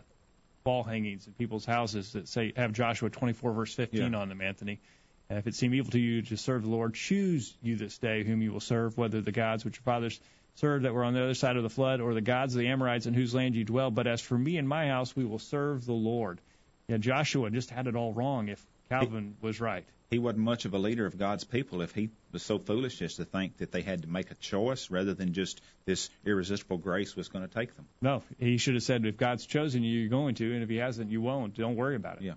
[0.65, 4.19] wall hangings in people's houses that say have Joshua 24 verse 15 Yeah.
[4.19, 4.81] on them, Anthony.
[5.29, 8.23] And if it seem evil to you to serve the Lord, choose you this day
[8.23, 10.21] whom you will serve, whether the gods which your fathers
[10.57, 12.69] served that were on the other side of the flood, or the gods of the
[12.69, 13.91] Amorites in whose land you dwell.
[13.91, 16.41] But as for me and my house, we will serve the Lord.
[16.89, 18.49] Yeah, Joshua just had it all wrong.
[18.49, 19.87] If Calvin was right.
[20.13, 23.15] He wasn't much of a leader of God's people if he was so foolish as
[23.15, 27.17] to think that they had to make a choice rather than just this irresistible grace
[27.17, 27.87] was going to take them.
[28.03, 30.77] No, he should have said, if God's chosen you, you're going to, and if he
[30.77, 31.57] hasn't, you won't.
[31.57, 32.25] Don't worry about it.
[32.25, 32.35] Yeah.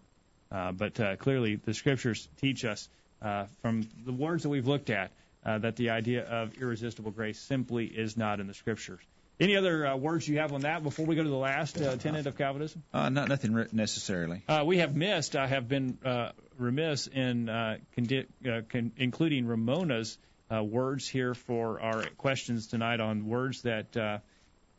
[0.50, 2.88] Uh, but uh, clearly, the scriptures teach us
[3.22, 5.12] uh, from the words that we've looked at
[5.46, 9.02] uh, that the idea of irresistible grace simply is not in the scriptures.
[9.38, 11.98] Any other uh, words you have on that before we go to the last uh,
[11.98, 12.84] tenet of Calvinism?
[12.94, 14.44] Uh, not nothing necessarily.
[14.48, 15.36] Uh, we have missed.
[15.36, 20.18] I have been uh, remiss in uh, condi- uh, con- including Ramona's
[20.54, 24.20] uh, words here for our questions tonight on words that uh,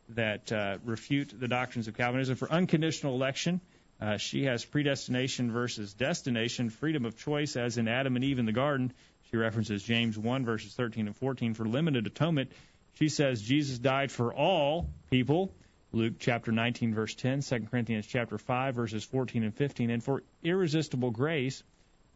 [0.09, 2.35] that uh, refute the doctrines of Calvinism.
[2.35, 3.59] For unconditional election,
[3.99, 8.45] uh, she has predestination versus destination, freedom of choice, as in Adam and Eve in
[8.45, 8.93] the garden.
[9.29, 12.51] She references James 1 verses 13 and 14 for limited atonement.
[12.93, 15.53] She says Jesus died for all people.
[15.97, 19.89] Luke chapter 19 verse 10, 2 Corinthians chapter 5 verses 14 and 15.
[19.89, 21.63] And for irresistible grace,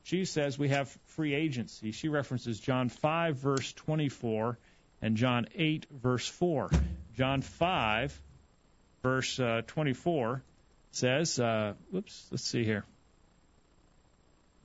[0.03, 1.91] she says we have free agency.
[1.91, 4.59] She references John 5 verse 24
[5.01, 6.69] and John 8 verse 4.
[7.17, 8.21] John 5
[9.01, 10.43] verse uh, 24
[10.91, 12.85] says, uh, whoops, let's see here.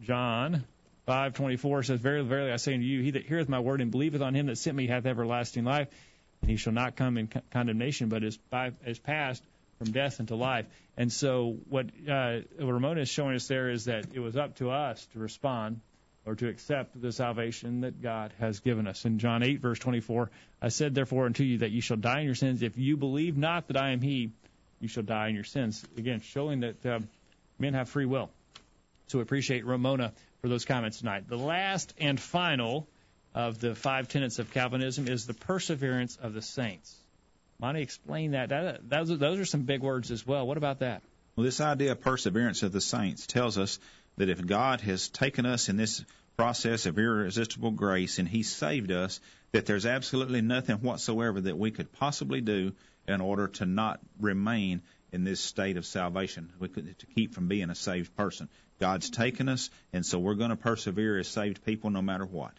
[0.03, 0.65] John
[1.09, 4.21] 5:24 says, "Verily, verily, I say unto you, he that heareth my word and believeth
[4.21, 5.89] on him that sent me hath everlasting life,
[6.47, 9.43] and he shall not come in con- condemnation, but is by, is passed
[9.79, 10.67] from death into life."
[10.97, 14.71] And so, what uh, Ramona is showing us there is that it was up to
[14.71, 15.81] us to respond
[16.25, 19.05] or to accept the salvation that God has given us.
[19.05, 20.31] In John 8 verse 24,
[20.63, 23.37] I said therefore unto you that you shall die in your sins if you believe
[23.37, 24.31] not that I am He,
[24.81, 25.85] you shall die in your sins.
[25.99, 27.09] Again, showing that um,
[27.59, 28.31] men have free will.
[29.09, 31.29] So we appreciate Ramona for those comments tonight.
[31.29, 32.87] The last and final
[33.37, 36.97] of the five tenets of Calvinism is the perseverance of the saints.
[37.61, 38.49] Monty, explain that.
[38.49, 40.47] that those, those are some big words as well.
[40.47, 41.03] What about that?
[41.37, 43.79] Well, this idea of perseverance of the saints tells us
[44.17, 46.03] that if God has taken us in this
[46.39, 49.21] process of irresistible grace and He saved us,
[49.53, 52.73] that there's absolutely nothing whatsoever that we could possibly do
[53.07, 54.81] in order to not remain
[55.13, 58.49] in this state of salvation, we could, to keep from being a saved person.
[58.81, 62.53] God's taken us, and so we're going to persevere as saved people no matter what.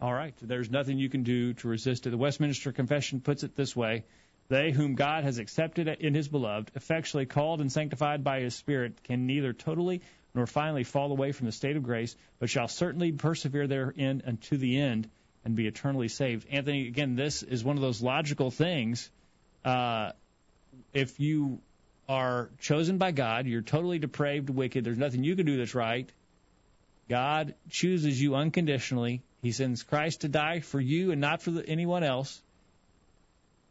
[0.00, 0.34] All right.
[0.42, 2.10] There's nothing you can do to resist it.
[2.10, 4.04] The Westminster Confession puts it this way
[4.48, 9.02] They whom God has accepted in his beloved, effectually called and sanctified by his Spirit,
[9.04, 10.02] can neither totally
[10.34, 14.58] nor finally fall away from the state of grace, but shall certainly persevere therein unto
[14.58, 15.08] the end
[15.46, 16.46] and be eternally saved.
[16.50, 19.10] Anthony, again, this is one of those logical things.
[19.64, 20.10] Uh,
[20.92, 21.60] if you
[22.06, 26.10] are chosen by God, you're totally depraved, wicked, there's nothing you can do that's right.
[27.08, 29.22] God chooses you unconditionally.
[29.46, 32.42] He sends Christ to die for you and not for the, anyone else.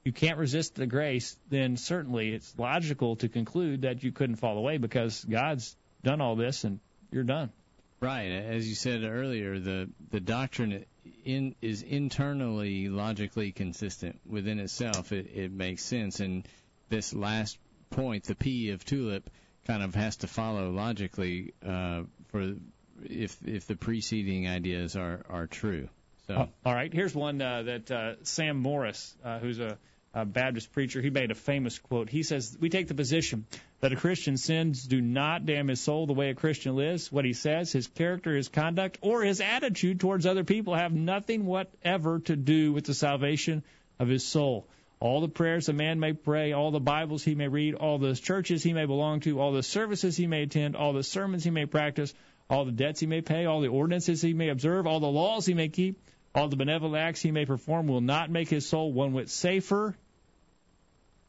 [0.06, 4.58] You can't resist the grace, then certainly it's logical to conclude that you couldn't fall
[4.58, 6.80] away because God's done all this and
[7.12, 7.52] you're done.
[8.00, 10.86] Right, as you said earlier, the the doctrine
[11.26, 15.12] in is internally logically consistent within itself.
[15.12, 16.48] It, it makes sense, and
[16.88, 17.58] this last
[17.90, 19.30] point, the P of tulip,
[19.68, 22.56] kind of has to follow logically uh, for
[23.04, 25.90] if if the preceding ideas are are true.
[26.28, 29.78] So, Uh, all right, here's one uh, that uh, Sam Morris, uh, who's a,
[30.14, 32.10] a Baptist preacher, he made a famous quote.
[32.10, 33.46] He says, "We take the position
[33.82, 37.12] that a Christian's sins do not damn his soul the way a Christian lives.
[37.12, 41.46] What he says, his character, his conduct, or his attitude towards other people have nothing
[41.46, 43.64] whatever to do with the salvation
[44.00, 44.68] of his soul."
[45.02, 48.16] All the prayers a man may pray, all the Bibles he may read, all the
[48.16, 51.52] churches he may belong to, all the services he may attend, all the sermons he
[51.52, 52.14] may practice,
[52.50, 55.46] all the debts he may pay, all the ordinances he may observe, all the laws
[55.46, 56.00] he may keep,
[56.34, 59.96] all the benevolent acts he may perform will not make his soul one whit safer.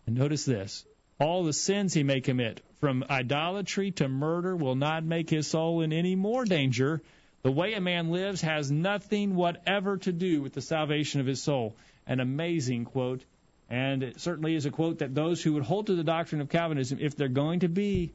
[0.07, 0.85] And notice this
[1.19, 5.81] all the sins he may commit, from idolatry to murder, will not make his soul
[5.81, 7.01] in any more danger.
[7.43, 11.43] The way a man lives has nothing whatever to do with the salvation of his
[11.43, 11.77] soul.
[12.07, 13.25] An amazing quote.
[13.71, 16.51] And it certainly is a quote that those who would hold to the doctrine of
[16.51, 18.13] Calvinism, if they're going to be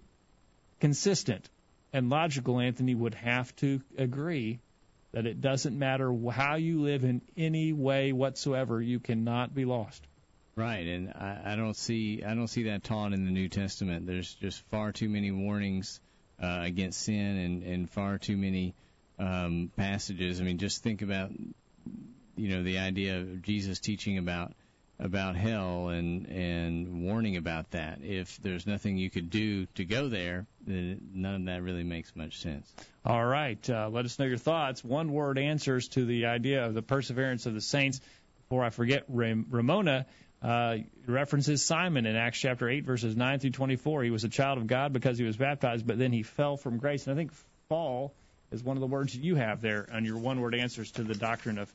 [0.79, 1.49] consistent
[1.93, 4.59] and logical, Anthony, would have to agree
[5.11, 10.01] that it doesn't matter how you live in any way whatsoever, you cannot be lost.
[10.55, 14.05] Right, and I, I don't see I don't see that taught in the New Testament.
[14.05, 15.99] There's just far too many warnings
[16.41, 18.73] uh, against sin, and and far too many
[19.17, 20.41] um, passages.
[20.41, 21.31] I mean, just think about
[22.35, 24.53] you know the idea of Jesus teaching about
[25.01, 27.99] about hell and and warning about that.
[28.03, 32.15] If there's nothing you could do to go there, then none of that really makes
[32.15, 32.71] much sense.
[33.03, 34.83] All right, uh, let us know your thoughts.
[34.83, 37.99] One word answers to the idea of the perseverance of the saints.
[38.47, 40.05] Before I forget, Ram- Ramona
[40.43, 40.77] uh,
[41.07, 44.03] references Simon in Acts chapter 8, verses 9 through 24.
[44.03, 46.77] He was a child of God because he was baptized, but then he fell from
[46.77, 47.07] grace.
[47.07, 47.31] And I think
[47.69, 48.13] fall
[48.51, 51.15] is one of the words you have there on your one word answers to the
[51.15, 51.73] doctrine of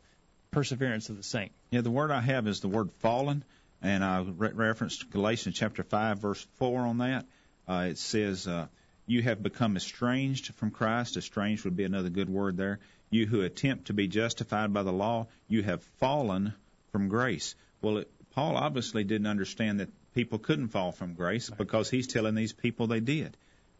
[0.57, 1.53] perseverance of the saint.
[1.71, 3.45] Yeah, the word I have is the word fallen,
[3.83, 7.27] and I re- referenced Galatians chapter 5, verse 4 on that.
[7.69, 8.69] Uh, it says, uh,
[9.07, 11.19] You have become estranged from Christ.
[11.19, 12.79] Estranged would be another good word there.
[13.11, 16.55] You who attempt to be justified by the law, you have fallen
[16.91, 17.55] from grace.
[17.83, 22.35] Well, it, Paul obviously didn't understand that people couldn't fall from grace because he's telling
[22.35, 23.37] these people they did.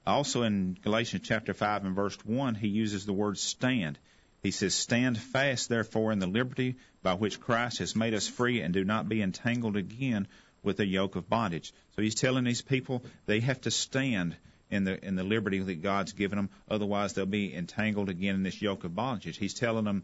[0.07, 3.99] Also in Galatians chapter 5 and verse 1, he uses the word stand.
[4.43, 8.61] He says, Stand fast, therefore, in the liberty by which Christ has made us free,
[8.61, 10.29] and do not be entangled again
[10.63, 11.73] with the yoke of bondage.
[11.95, 14.37] So he's telling these people they have to stand
[14.71, 18.43] in the in the liberty that God's given them, otherwise they'll be entangled again in
[18.43, 19.39] this yoke of bondage.
[19.39, 20.03] He's telling them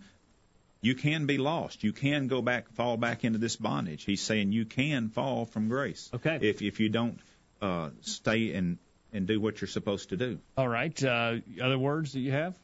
[0.80, 1.84] you can be lost.
[1.84, 4.04] You can go back, fall back into this bondage.
[4.04, 6.10] He's saying you can fall from grace.
[6.14, 6.38] Okay.
[6.40, 7.18] If if you don't
[7.60, 8.78] uh, stay and
[9.12, 10.38] and do what you're supposed to do.
[10.56, 12.56] All right, uh, other words that you have?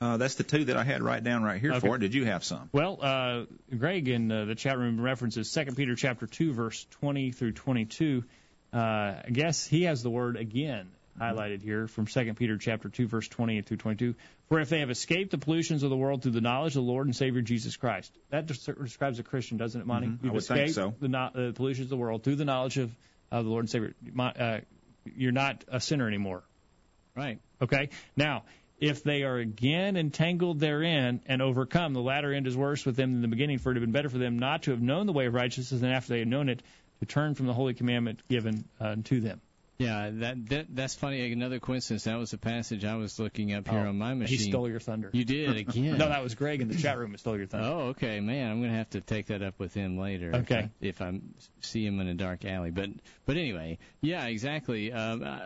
[0.00, 1.80] Uh, that's the two that I had right down right here Okay.
[1.86, 2.00] for it.
[2.00, 2.68] Did you have some?
[2.72, 3.44] Well, uh,
[3.76, 8.24] Greg in uh, the chat room references Second Peter chapter 2 verse 20 through 22.
[8.74, 13.06] Uh, I guess he has the word again highlighted here from Second Peter chapter 2
[13.08, 14.14] verse 20 through 22.
[14.50, 16.90] For if they have escaped the pollutions of the world through the knowledge of the
[16.92, 18.12] Lord and Savior Jesus Christ.
[18.28, 20.08] That describes a Christian, doesn't it, Monty?
[20.08, 20.94] Mhm, I would think so.
[21.00, 22.90] the, no- uh, pollutions of the world through the knowledge of
[23.30, 23.94] the Lord and Savior.
[24.12, 24.60] My, uh,
[25.16, 26.42] you're not a sinner anymore.
[27.16, 27.38] Right.
[27.62, 27.88] Okay?
[28.14, 28.44] Now,
[28.78, 33.12] if they are again entangled therein and overcome, the latter end is worse with them
[33.12, 35.12] than the beginning, for it had been better for them not to have known the
[35.12, 36.62] way of righteousness than after they had known it
[37.00, 39.40] to turn from the holy commandment given uh, to them.
[39.78, 41.30] Yeah, that, that that's funny.
[41.32, 42.04] Another coincidence.
[42.04, 44.38] That was a passage I was looking up here Oh, on my machine.
[44.38, 45.10] He stole your thunder.
[45.12, 45.98] You did again.
[45.98, 47.68] no, that was Greg in the chat room who stole your thunder.
[47.68, 48.50] Oh, okay, man.
[48.50, 50.30] I'm gonna have to take that up with him later.
[50.30, 50.58] if Okay.
[50.60, 51.20] I- If I,
[51.60, 52.88] see him in a dark alley, but
[53.26, 54.92] but anyway, yeah, exactly.
[54.94, 55.40] Um, I,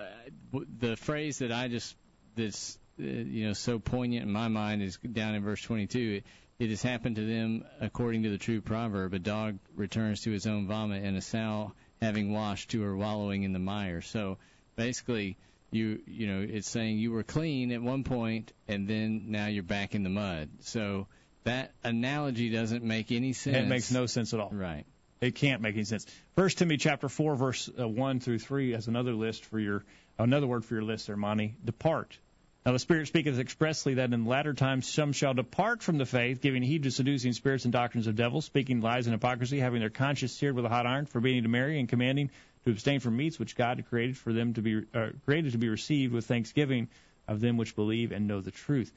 [0.53, 1.97] w- the phrase that I just
[2.37, 6.23] that's uh, you know so poignant in my mind is down in verse 22.
[6.23, 6.25] It,
[6.59, 10.47] it has happened to them according to the true proverb: a dog returns to his
[10.47, 14.03] own vomit, and a sow having washed to her wallowing in the mire.
[14.03, 14.39] So
[14.77, 15.37] basically.
[15.73, 19.63] You you know it's saying you were clean at one point and then now you're
[19.63, 20.49] back in the mud.
[20.63, 21.07] So
[21.45, 23.57] that analogy doesn't make any sense.
[23.57, 24.51] It makes no sense at all.
[24.53, 24.85] Right.
[25.21, 26.07] It can't make any sense.
[26.35, 29.85] First Timothy chapter four verse uh, one through three has another list for your
[30.19, 31.55] another word for your list there, Monty.
[31.65, 32.19] Depart.
[32.65, 36.43] Now the Spirit speaketh expressly that in latter times some shall depart from the faith,
[36.43, 39.89] giving heed to seducing spirits and doctrines of devils, speaking lies and hypocrisy, having their
[39.89, 42.31] conscience seared with a hot iron, forbidding to marry, and commanding
[42.65, 45.71] to abstain from meats which God created for them to be uh, created to be
[45.71, 46.89] received with thanksgiving
[47.27, 48.93] of them which believe and know the truth.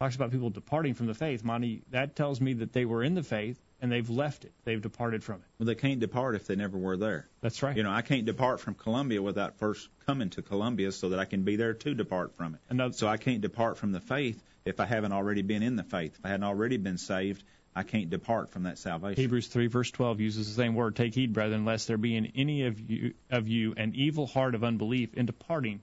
[0.00, 3.14] Talks about people departing from the faith, Monty, that tells me that they were in
[3.14, 4.52] the faith and they've left it.
[4.64, 5.42] They've departed from it.
[5.58, 7.28] Well, they can't depart if they never were there.
[7.42, 7.76] That's right.
[7.76, 11.26] You know, I can't depart from Columbia without first coming to Columbia so that I
[11.26, 12.60] can be there to depart from it.
[12.70, 15.84] Another, so I can't depart from the faith if I haven't already been in the
[15.84, 16.16] faith.
[16.18, 17.44] If I hadn't already been saved,
[17.76, 19.20] I can't depart from that salvation.
[19.20, 22.32] Hebrews 3 verse 12 uses the same word, take heed, brethren, lest there be in
[22.34, 25.80] any of you, of you an evil heart of unbelief in departing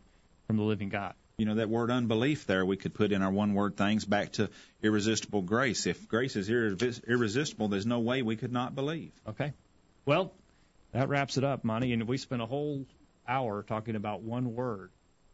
[0.47, 1.13] from the living God.
[1.37, 4.31] You know, that word unbelief there, we could put in our one word things back
[4.33, 4.49] to
[4.81, 5.85] irresistible grace.
[5.85, 9.11] If grace is irres- irresistible, there's no way we could not believe.
[9.29, 9.53] Okay.
[10.07, 10.33] Well,
[10.93, 11.93] that wraps it up, Monty.
[11.93, 12.87] And we spent a whole
[13.27, 14.89] hour talking about one word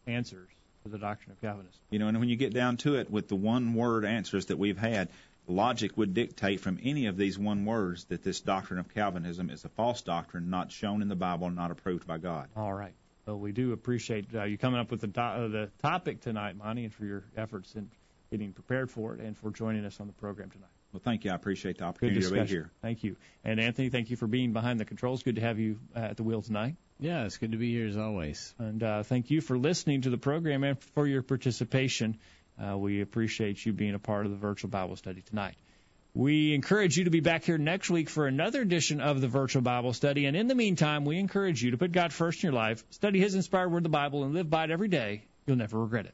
[0.05, 0.49] answers
[0.83, 1.79] to the doctrine of Calvinism.
[1.89, 4.57] You know, and when you get down to it, with the one word answers that
[4.57, 5.07] we've had,
[5.47, 9.63] logic would dictate from any of these one words that this doctrine of Calvinism is
[9.63, 12.49] a false doctrine, not shown in the Bible, not approved by God.
[12.57, 12.93] All right.
[13.25, 16.57] Well, we do appreciate uh, you coming up with the, to- uh, the topic tonight,
[16.57, 17.89] Monty, and for your efforts in
[18.31, 20.69] getting prepared for it and for joining us on the program tonight.
[20.91, 21.31] Well, thank you.
[21.31, 22.71] I appreciate the opportunity to be here.
[22.81, 23.15] Thank you.
[23.43, 25.23] And Anthony, thank you for being behind the controls.
[25.23, 26.75] Good to have you uh, at the wheel tonight.
[26.99, 28.53] Yeah, it's good to be here as always.
[28.59, 32.19] And uh, thank you for listening to the program and for your participation.
[32.63, 35.55] Uh, we appreciate you being a part of the virtual Bible study tonight.
[36.15, 39.63] We encourage you to be back here next week for another edition of the virtual
[39.63, 40.25] Bible study.
[40.25, 43.19] And in the meantime, we encourage you to put God first in your life, study
[43.19, 45.23] His inspired word, the Bible, and live by it every day.
[45.47, 46.13] You'll never regret it.